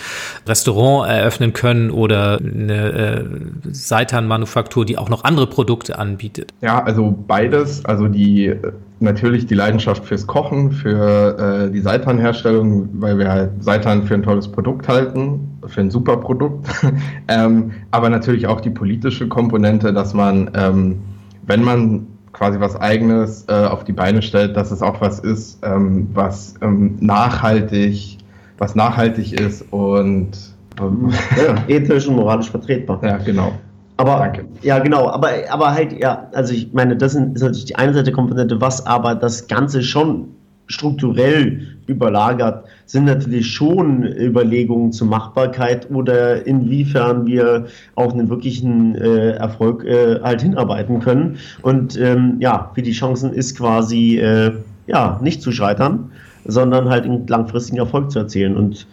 Restaurant 0.46 1.10
eröffnen 1.10 1.52
können 1.52 1.90
oder 1.90 2.38
eine 2.38 2.92
äh, 2.92 3.24
Seitan-Manufaktur, 3.70 4.84
die 4.84 4.98
auch 4.98 5.08
noch 5.08 5.24
andere 5.24 5.46
Produkte 5.46 5.98
anbietet. 5.98 6.52
Ja, 6.60 6.82
also 6.82 7.14
beides. 7.26 7.84
Also 7.84 8.08
die 8.08 8.54
natürlich 9.00 9.46
die 9.46 9.54
Leidenschaft 9.54 10.04
fürs 10.04 10.26
Kochen, 10.26 10.72
für 10.72 11.66
äh, 11.66 11.70
die 11.70 11.80
Seitanherstellung, 11.80 12.88
weil 12.94 13.18
wir 13.18 13.30
halt 13.30 13.62
Seitan 13.62 14.04
für 14.04 14.14
ein 14.14 14.22
tolles 14.22 14.48
Produkt 14.48 14.88
halten, 14.88 15.58
für 15.66 15.82
ein 15.82 15.90
super 15.90 16.16
Produkt. 16.16 16.68
ähm, 17.28 17.72
aber 17.90 18.08
natürlich 18.08 18.46
auch 18.46 18.60
die 18.60 18.70
politische 18.70 19.28
Komponente, 19.28 19.92
dass 19.92 20.14
man, 20.14 20.50
ähm, 20.54 20.98
wenn 21.46 21.62
man 21.62 22.06
quasi 22.32 22.60
was 22.60 22.76
Eigenes 22.76 23.44
äh, 23.48 23.52
auf 23.52 23.84
die 23.84 23.92
Beine 23.92 24.22
stellt, 24.22 24.56
dass 24.56 24.70
es 24.70 24.82
auch 24.82 25.00
was 25.00 25.20
ist, 25.20 25.58
ähm, 25.62 26.08
was 26.12 26.54
ähm, 26.60 26.96
nachhaltig, 27.00 28.18
was 28.58 28.74
nachhaltig 28.74 29.32
ist 29.32 29.64
und 29.72 30.32
ja, 30.78 31.64
ethisch 31.68 32.06
und 32.06 32.16
moralisch 32.16 32.50
vertretbar. 32.50 33.00
Ja, 33.02 33.16
genau. 33.18 33.52
Aber 33.98 34.18
Danke. 34.18 34.44
ja, 34.62 34.78
genau, 34.78 35.08
aber, 35.08 35.30
aber 35.48 35.72
halt, 35.72 35.92
ja, 35.98 36.28
also 36.32 36.52
ich 36.52 36.72
meine, 36.72 36.96
das 36.96 37.14
ist 37.14 37.40
natürlich 37.40 37.64
die 37.64 37.76
eine 37.76 37.92
Seite 37.92 38.04
der 38.04 38.12
Komponente, 38.12 38.60
was 38.60 38.84
aber 38.84 39.14
das 39.14 39.48
Ganze 39.48 39.82
schon 39.82 40.28
strukturell 40.68 41.62
überlagert, 41.86 42.64
sind 42.86 43.04
natürlich 43.04 43.46
schon 43.52 44.02
Überlegungen 44.04 44.92
zur 44.92 45.06
Machbarkeit 45.06 45.88
oder 45.90 46.44
inwiefern 46.44 47.24
wir 47.24 47.66
auf 47.94 48.12
einen 48.12 48.28
wirklichen 48.28 48.96
äh, 48.96 49.30
Erfolg 49.30 49.84
äh, 49.84 50.20
halt 50.20 50.42
hinarbeiten 50.42 51.00
können. 51.00 51.38
Und 51.62 51.96
ähm, 51.98 52.36
ja, 52.40 52.72
wie 52.74 52.82
die 52.82 52.92
Chancen 52.92 53.32
ist 53.32 53.56
quasi 53.56 54.18
äh, 54.18 54.52
ja 54.88 55.18
nicht 55.22 55.40
zu 55.40 55.52
scheitern. 55.52 56.10
sondern 56.46 56.88
halt 56.88 57.04
einen 57.04 57.26
langfristigen 57.26 57.78
Erfolg 57.78 58.10
zu 58.10 58.20
erzielen. 58.20 58.56
Und 58.56 58.86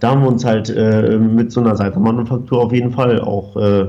da 0.00 0.10
haben 0.10 0.22
wir 0.22 0.28
uns 0.28 0.44
halt 0.44 0.70
äh, 0.70 1.18
mit 1.18 1.52
so 1.52 1.60
einer 1.60 1.76
Seitenmanufaktur 1.76 2.60
auf 2.60 2.72
jeden 2.72 2.90
Fall 2.90 3.20
auch 3.20 3.56
äh, 3.56 3.86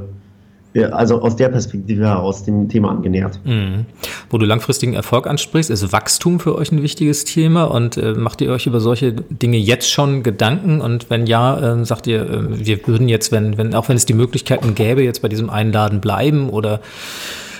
also 0.85 1.21
aus 1.21 1.35
der 1.35 1.49
Perspektive 1.49 2.05
heraus 2.05 2.43
dem 2.43 2.69
Thema 2.69 2.91
angenähert. 2.91 3.39
Mhm. 3.45 3.85
Wo 4.29 4.37
du 4.37 4.45
langfristigen 4.45 4.93
Erfolg 4.93 5.27
ansprichst, 5.27 5.69
ist 5.69 5.91
Wachstum 5.91 6.39
für 6.39 6.55
euch 6.55 6.71
ein 6.71 6.81
wichtiges 6.81 7.25
Thema 7.25 7.65
und 7.65 7.97
äh, 7.97 8.13
macht 8.13 8.41
ihr 8.41 8.51
euch 8.51 8.67
über 8.67 8.79
solche 8.79 9.13
Dinge 9.13 9.57
jetzt 9.57 9.89
schon 9.89 10.23
Gedanken? 10.23 10.81
Und 10.81 11.09
wenn 11.09 11.25
ja, 11.25 11.75
äh, 11.75 11.85
sagt 11.85 12.07
ihr, 12.07 12.21
äh, 12.21 12.65
wir 12.65 12.87
würden 12.87 13.09
jetzt, 13.09 13.31
wenn, 13.31 13.57
wenn, 13.57 13.75
auch 13.75 13.89
wenn 13.89 13.97
es 13.97 14.05
die 14.05 14.13
Möglichkeiten 14.13 14.75
gäbe, 14.75 15.03
jetzt 15.03 15.21
bei 15.21 15.29
diesem 15.29 15.49
Einladen 15.49 16.01
bleiben 16.01 16.49
oder 16.49 16.81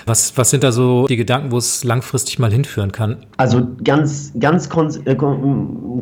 was, 0.08 0.36
was 0.36 0.50
sind 0.50 0.64
da 0.64 0.72
so 0.72 1.06
die 1.06 1.16
Gedanken, 1.16 1.52
wo 1.52 1.58
es 1.58 1.84
langfristig 1.84 2.38
mal 2.38 2.50
hinführen 2.50 2.92
kann? 2.92 3.18
Also 3.36 3.66
ganz, 3.84 4.32
ganz 4.38 4.68
äh, 5.04 5.16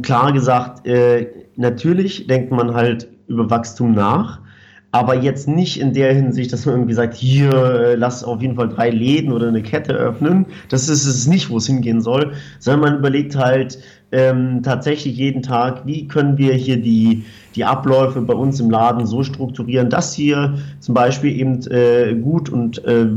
klar 0.02 0.32
gesagt, 0.32 0.86
äh, 0.86 1.26
natürlich 1.56 2.26
denkt 2.26 2.52
man 2.52 2.74
halt 2.74 3.08
über 3.26 3.50
Wachstum 3.50 3.94
nach 3.94 4.40
aber 4.96 5.14
jetzt 5.14 5.46
nicht 5.46 5.78
in 5.78 5.92
der 5.92 6.14
Hinsicht, 6.14 6.54
dass 6.54 6.64
man 6.64 6.76
irgendwie 6.76 6.94
sagt, 6.94 7.14
hier, 7.14 7.52
äh, 7.52 7.94
lass 7.96 8.24
auf 8.24 8.40
jeden 8.40 8.54
Fall 8.54 8.70
drei 8.70 8.88
Läden 8.88 9.30
oder 9.30 9.48
eine 9.48 9.62
Kette 9.62 9.92
öffnen. 9.92 10.46
Das 10.70 10.88
ist 10.88 11.04
es 11.04 11.26
nicht, 11.26 11.50
wo 11.50 11.58
es 11.58 11.66
hingehen 11.66 12.00
soll, 12.00 12.32
sondern 12.60 12.80
man 12.80 12.98
überlegt 13.00 13.36
halt 13.36 13.78
ähm, 14.10 14.62
tatsächlich 14.62 15.18
jeden 15.18 15.42
Tag, 15.42 15.82
wie 15.84 16.08
können 16.08 16.38
wir 16.38 16.54
hier 16.54 16.78
die, 16.78 17.24
die 17.56 17.64
Abläufe 17.66 18.22
bei 18.22 18.32
uns 18.32 18.58
im 18.58 18.70
Laden 18.70 19.06
so 19.06 19.22
strukturieren, 19.22 19.90
dass 19.90 20.14
hier 20.14 20.54
zum 20.80 20.94
Beispiel 20.94 21.38
eben 21.38 21.60
äh, 21.66 22.14
gut 22.14 22.48
und 22.48 22.82
äh, 22.86 23.08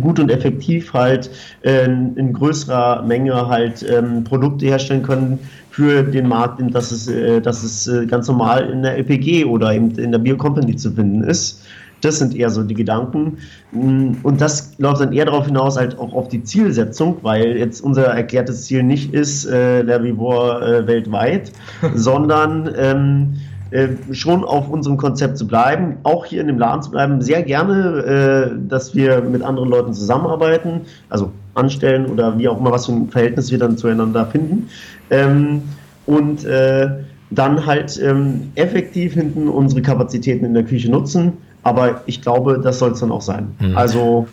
gut 0.00 0.18
und 0.18 0.32
effektiv 0.32 0.94
halt 0.94 1.30
äh, 1.62 1.84
in 1.84 2.32
größerer 2.32 3.02
Menge 3.02 3.46
halt 3.46 3.86
ähm, 3.88 4.24
Produkte 4.24 4.66
herstellen 4.66 5.04
können, 5.04 5.38
für 5.72 6.02
den 6.02 6.28
Markt, 6.28 6.62
dass 6.74 6.92
es, 6.92 7.08
äh, 7.08 7.40
dass 7.40 7.64
es 7.64 7.88
äh, 7.88 8.04
ganz 8.06 8.28
normal 8.28 8.68
in 8.70 8.82
der 8.82 8.98
LPG 8.98 9.46
oder 9.46 9.72
eben 9.72 9.90
in 9.92 10.12
der 10.12 10.18
Biocompany 10.18 10.76
zu 10.76 10.92
finden 10.92 11.24
ist. 11.24 11.62
Das 12.02 12.18
sind 12.18 12.36
eher 12.36 12.50
so 12.50 12.62
die 12.62 12.74
Gedanken. 12.74 13.38
Mm, 13.70 14.12
und 14.22 14.40
das 14.40 14.74
läuft 14.78 15.00
dann 15.00 15.14
eher 15.14 15.24
darauf 15.24 15.46
hinaus, 15.46 15.78
halt 15.78 15.98
auch 15.98 16.12
auf 16.12 16.28
die 16.28 16.44
Zielsetzung, 16.44 17.16
weil 17.22 17.56
jetzt 17.56 17.80
unser 17.80 18.04
erklärtes 18.04 18.66
Ziel 18.66 18.82
nicht 18.82 19.14
ist, 19.14 19.46
äh, 19.46 19.80
L'Herbivore 19.80 20.60
äh, 20.60 20.86
weltweit, 20.86 21.52
sondern 21.94 22.70
ähm, 22.76 23.34
äh, 23.70 23.88
schon 24.10 24.44
auf 24.44 24.68
unserem 24.68 24.98
Konzept 24.98 25.38
zu 25.38 25.46
bleiben, 25.46 25.96
auch 26.02 26.26
hier 26.26 26.42
in 26.42 26.48
dem 26.48 26.58
Laden 26.58 26.82
zu 26.82 26.90
bleiben. 26.90 27.22
Sehr 27.22 27.42
gerne, 27.42 28.50
äh, 28.52 28.68
dass 28.68 28.94
wir 28.94 29.22
mit 29.22 29.40
anderen 29.40 29.70
Leuten 29.70 29.94
zusammenarbeiten, 29.94 30.82
also 31.08 31.32
anstellen 31.54 32.06
oder 32.06 32.38
wie 32.38 32.48
auch 32.48 32.58
immer, 32.58 32.72
was 32.72 32.86
für 32.86 32.92
ein 32.92 33.08
Verhältnis 33.08 33.50
wir 33.50 33.58
dann 33.58 33.76
zueinander 33.76 34.26
finden. 34.26 34.68
Ähm, 35.10 35.62
und 36.06 36.44
äh, 36.44 36.88
dann 37.30 37.64
halt 37.64 38.00
ähm, 38.02 38.52
effektiv 38.56 39.14
hinten 39.14 39.48
unsere 39.48 39.82
Kapazitäten 39.82 40.44
in 40.44 40.54
der 40.54 40.64
Küche 40.64 40.90
nutzen. 40.90 41.34
Aber 41.62 42.02
ich 42.06 42.20
glaube, 42.20 42.60
das 42.62 42.78
soll 42.78 42.92
es 42.92 43.00
dann 43.00 43.12
auch 43.12 43.22
sein. 43.22 43.54
Mhm. 43.60 43.76
Also 43.76 44.26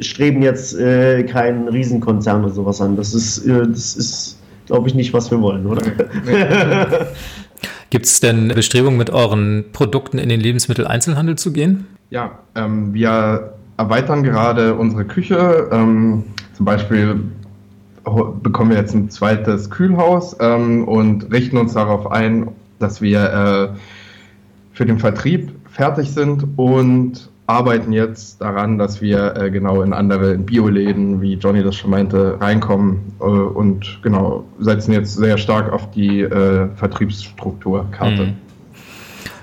streben 0.00 0.42
jetzt 0.42 0.78
äh, 0.78 1.24
keinen 1.24 1.68
Riesenkonzern 1.68 2.44
oder 2.44 2.52
sowas 2.52 2.80
an. 2.80 2.96
Das 2.96 3.14
ist, 3.14 3.46
äh, 3.46 3.66
das 3.66 3.96
ist, 3.96 4.38
glaube 4.66 4.88
ich, 4.88 4.94
nicht, 4.94 5.12
was 5.12 5.30
wir 5.30 5.40
wollen, 5.40 5.66
oder? 5.66 5.82
Gibt 7.90 8.06
es 8.06 8.20
denn 8.20 8.48
Bestrebungen, 8.48 8.98
mit 8.98 9.10
euren 9.10 9.64
Produkten 9.72 10.18
in 10.18 10.28
den 10.28 10.40
Lebensmitteleinzelhandel 10.40 11.36
zu 11.36 11.52
gehen? 11.52 11.86
Ja, 12.10 12.38
ähm, 12.54 12.92
wir 12.94 13.55
erweitern 13.76 14.22
gerade 14.22 14.74
unsere 14.74 15.04
Küche. 15.04 15.68
Ähm, 15.70 16.24
zum 16.54 16.64
Beispiel 16.66 17.20
bekommen 18.42 18.70
wir 18.70 18.78
jetzt 18.78 18.94
ein 18.94 19.10
zweites 19.10 19.70
Kühlhaus 19.70 20.36
ähm, 20.40 20.86
und 20.86 21.32
richten 21.32 21.56
uns 21.56 21.74
darauf 21.74 22.10
ein, 22.10 22.48
dass 22.78 23.00
wir 23.00 23.72
äh, 23.74 23.78
für 24.72 24.86
den 24.86 24.98
Vertrieb 24.98 25.50
fertig 25.70 26.10
sind 26.12 26.46
und 26.56 27.30
arbeiten 27.46 27.92
jetzt 27.92 28.40
daran, 28.40 28.78
dass 28.78 29.00
wir 29.00 29.36
äh, 29.36 29.50
genau 29.50 29.82
in 29.82 29.92
andere 29.92 30.36
Bioläden, 30.36 31.20
wie 31.20 31.34
Johnny 31.34 31.62
das 31.62 31.76
schon 31.76 31.90
meinte, 31.90 32.40
reinkommen 32.40 33.12
äh, 33.20 33.24
und 33.24 34.00
genau 34.02 34.44
setzen 34.58 34.92
jetzt 34.92 35.14
sehr 35.14 35.38
stark 35.38 35.72
auf 35.72 35.90
die 35.90 36.22
äh, 36.22 36.68
Vertriebsstrukturkarte. 36.74 38.26
Mhm. 38.26 38.45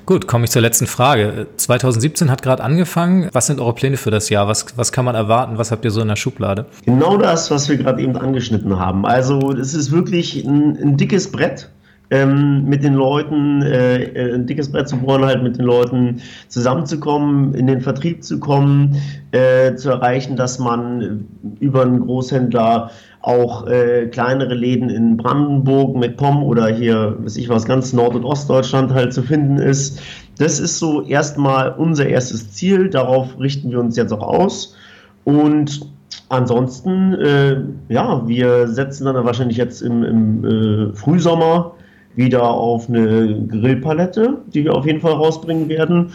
Gut, 0.05 0.27
komme 0.27 0.43
ich 0.43 0.51
zur 0.51 0.61
letzten 0.61 0.85
Frage. 0.85 1.47
2017 1.55 2.29
hat 2.29 2.41
gerade 2.41 2.61
angefangen. 2.61 3.29
Was 3.31 3.47
sind 3.47 3.61
eure 3.61 3.73
Pläne 3.73 3.95
für 3.95 4.11
das 4.11 4.29
Jahr? 4.29 4.49
Was, 4.49 4.65
was 4.75 4.91
kann 4.91 5.05
man 5.05 5.15
erwarten? 5.15 5.57
Was 5.57 5.71
habt 5.71 5.85
ihr 5.85 5.91
so 5.91 6.01
in 6.01 6.09
der 6.09 6.17
Schublade? 6.17 6.65
Genau 6.85 7.15
das, 7.15 7.49
was 7.51 7.69
wir 7.69 7.77
gerade 7.77 8.01
eben 8.01 8.17
angeschnitten 8.17 8.77
haben. 8.77 9.05
Also 9.05 9.53
es 9.53 9.73
ist 9.73 9.91
wirklich 9.93 10.43
ein, 10.43 10.77
ein 10.77 10.97
dickes 10.97 11.31
Brett. 11.31 11.69
Ähm, 12.09 12.65
mit 12.65 12.83
den 12.83 12.93
Leuten, 12.93 13.61
äh, 13.61 14.35
ein 14.35 14.45
dickes 14.45 14.71
Brett 14.71 14.89
zu 14.89 14.97
bohren, 14.97 15.23
halt 15.23 15.41
mit 15.41 15.57
den 15.57 15.65
Leuten 15.65 16.21
zusammenzukommen, 16.49 17.55
in 17.55 17.65
den 17.65 17.81
Vertrieb 17.81 18.23
zu 18.23 18.39
kommen, 18.39 19.01
äh, 19.31 19.73
zu 19.75 19.89
erreichen, 19.89 20.35
dass 20.35 20.59
man 20.59 21.25
über 21.59 21.81
einen 21.81 22.01
Großhändler 22.01 22.91
auch 23.23 23.67
äh, 23.67 24.07
kleinere 24.07 24.53
Läden 24.53 24.89
in 24.89 25.15
Brandenburg, 25.15 25.95
MacPom 25.95 26.43
oder 26.43 26.67
hier, 26.67 27.15
weiß 27.19 27.37
ich 27.37 27.47
was, 27.47 27.65
ganz 27.65 27.93
Nord- 27.93 28.15
und 28.15 28.25
Ostdeutschland 28.25 28.93
halt 28.93 29.13
zu 29.13 29.23
finden 29.23 29.57
ist. 29.57 29.99
Das 30.37 30.59
ist 30.59 30.77
so 30.77 31.01
erstmal 31.03 31.71
unser 31.71 32.05
erstes 32.05 32.51
Ziel. 32.51 32.89
Darauf 32.89 33.39
richten 33.39 33.71
wir 33.71 33.79
uns 33.79 33.95
jetzt 33.95 34.11
auch 34.11 34.27
aus. 34.27 34.75
Und 35.23 35.87
ansonsten, 36.27 37.13
äh, 37.13 37.61
ja, 37.87 38.27
wir 38.27 38.67
setzen 38.67 39.05
dann 39.05 39.15
wahrscheinlich 39.23 39.57
jetzt 39.57 39.81
im, 39.81 40.03
im 40.03 40.43
äh, 40.91 40.93
Frühsommer 40.93 41.75
wieder 42.15 42.43
auf 42.43 42.89
eine 42.89 43.47
Grillpalette, 43.47 44.37
die 44.53 44.65
wir 44.65 44.75
auf 44.75 44.85
jeden 44.85 44.99
Fall 44.99 45.13
rausbringen 45.13 45.69
werden. 45.69 46.11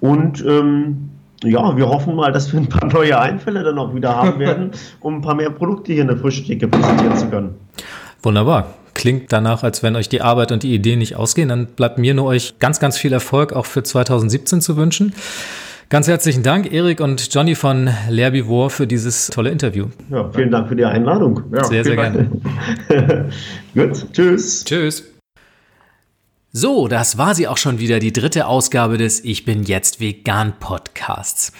Und 0.00 0.44
ähm, 0.46 1.10
ja, 1.42 1.76
wir 1.76 1.88
hoffen 1.88 2.14
mal, 2.14 2.32
dass 2.32 2.52
wir 2.52 2.60
ein 2.60 2.68
paar 2.68 2.88
neue 2.92 3.18
Einfälle 3.18 3.62
dann 3.62 3.78
auch 3.78 3.94
wieder 3.94 4.14
haben 4.14 4.38
werden, 4.38 4.70
um 5.00 5.16
ein 5.16 5.20
paar 5.20 5.34
mehr 5.34 5.50
Produkte 5.50 5.92
hier 5.92 6.02
in 6.02 6.08
der 6.08 6.22
Theke 6.22 6.68
präsentieren 6.68 7.16
zu 7.16 7.26
können. 7.28 7.54
Wunderbar. 8.22 8.74
Klingt 8.94 9.32
danach, 9.32 9.62
als 9.62 9.82
wenn 9.82 9.96
euch 9.96 10.08
die 10.08 10.20
Arbeit 10.20 10.52
und 10.52 10.62
die 10.62 10.74
Ideen 10.74 10.98
nicht 10.98 11.16
ausgehen. 11.16 11.48
Dann 11.48 11.66
bleibt 11.66 11.98
mir 11.98 12.14
nur 12.14 12.26
euch 12.26 12.58
ganz, 12.58 12.78
ganz 12.78 12.98
viel 12.98 13.12
Erfolg 13.12 13.52
auch 13.52 13.66
für 13.66 13.82
2017 13.82 14.60
zu 14.60 14.76
wünschen. 14.76 15.14
Ganz 15.88 16.08
herzlichen 16.08 16.42
Dank, 16.42 16.72
Erik 16.72 17.00
und 17.00 17.34
Johnny 17.34 17.54
von 17.54 17.90
L'Herbivore, 18.08 18.70
für 18.70 18.86
dieses 18.86 19.26
tolle 19.26 19.50
Interview. 19.50 19.88
Ja, 20.10 20.30
vielen 20.32 20.50
Dank 20.50 20.68
für 20.68 20.76
die 20.76 20.86
Einladung. 20.86 21.42
Ja, 21.52 21.64
sehr, 21.64 21.84
sehr 21.84 21.96
gerne. 21.96 22.30
Gut, 23.74 24.06
tschüss. 24.12 24.64
Tschüss. 24.64 25.11
So, 26.54 26.86
das 26.86 27.16
war 27.16 27.34
sie 27.34 27.48
auch 27.48 27.56
schon 27.56 27.78
wieder, 27.78 27.98
die 27.98 28.12
dritte 28.12 28.46
Ausgabe 28.46 28.98
des 28.98 29.24
Ich 29.24 29.46
bin 29.46 29.62
jetzt 29.62 30.00
vegan 30.00 30.52
Podcasts. 30.60 31.50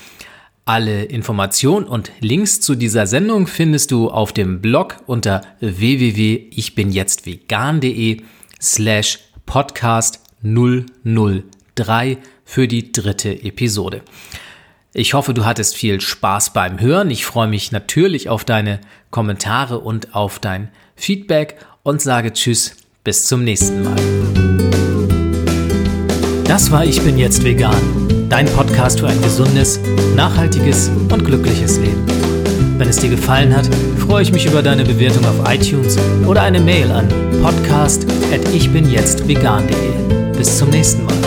Alle 0.67 1.05
Informationen 1.05 1.87
und 1.87 2.13
Links 2.21 2.61
zu 2.61 2.75
dieser 2.75 3.07
Sendung 3.07 3.47
findest 3.47 3.91
du 3.91 4.11
auf 4.11 4.35
dem 4.35 4.61
Blog 4.61 4.97
unter 5.07 5.41
www.ichbinjetztvegan.de 5.61 8.21
slash 8.61 9.21
podcast 9.47 10.21
003 10.43 12.19
für 12.45 12.69
die 12.69 12.93
dritte 12.93 13.45
Episode. 13.45 14.03
Ich 14.93 15.15
hoffe, 15.15 15.33
du 15.33 15.47
hattest 15.47 15.75
viel 15.75 16.03
Spaß 16.03 16.53
beim 16.53 16.81
Hören. 16.81 17.11
Ich 17.11 17.25
freue 17.25 17.49
mich 17.49 17.73
natürlich 17.73 18.29
auf 18.29 18.45
deine 18.45 18.79
Kommentare 19.11 19.81
und 19.81 20.15
auf 20.15 20.39
dein 20.39 20.69
Feedback 20.97 21.57
und 21.83 22.03
sage 22.03 22.35
Tschüss, 22.35 22.77
bis 23.05 23.25
zum 23.25 23.43
nächsten 23.43 23.85
Mal. 23.85 24.42
Das 26.53 26.71
war 26.71 26.85
Ich 26.85 27.01
bin 27.01 27.17
jetzt 27.17 27.43
vegan, 27.45 28.29
dein 28.29 28.45
Podcast 28.45 29.01
für 29.01 29.07
ein 29.07 29.23
gesundes, 29.23 29.81
nachhaltiges 30.15 30.91
und 31.11 31.25
glückliches 31.25 31.79
Leben. 31.79 32.05
Wenn 32.77 32.91
es 32.91 32.97
dir 32.97 33.09
gefallen 33.09 33.57
hat, 33.57 33.67
freue 33.97 34.23
ich 34.23 34.33
mich 34.33 34.45
über 34.45 34.63
deine 34.63 34.85
Bewertung 34.85 35.25
auf 35.25 35.51
iTunes 35.51 35.97
oder 36.27 36.43
eine 36.43 36.61
Mail 36.61 36.93
an 36.93 37.09
podcast@ichbinjetztvegan.de. 37.41 40.37
Bis 40.37 40.59
zum 40.59 40.69
nächsten 40.69 41.07
Mal. 41.07 41.22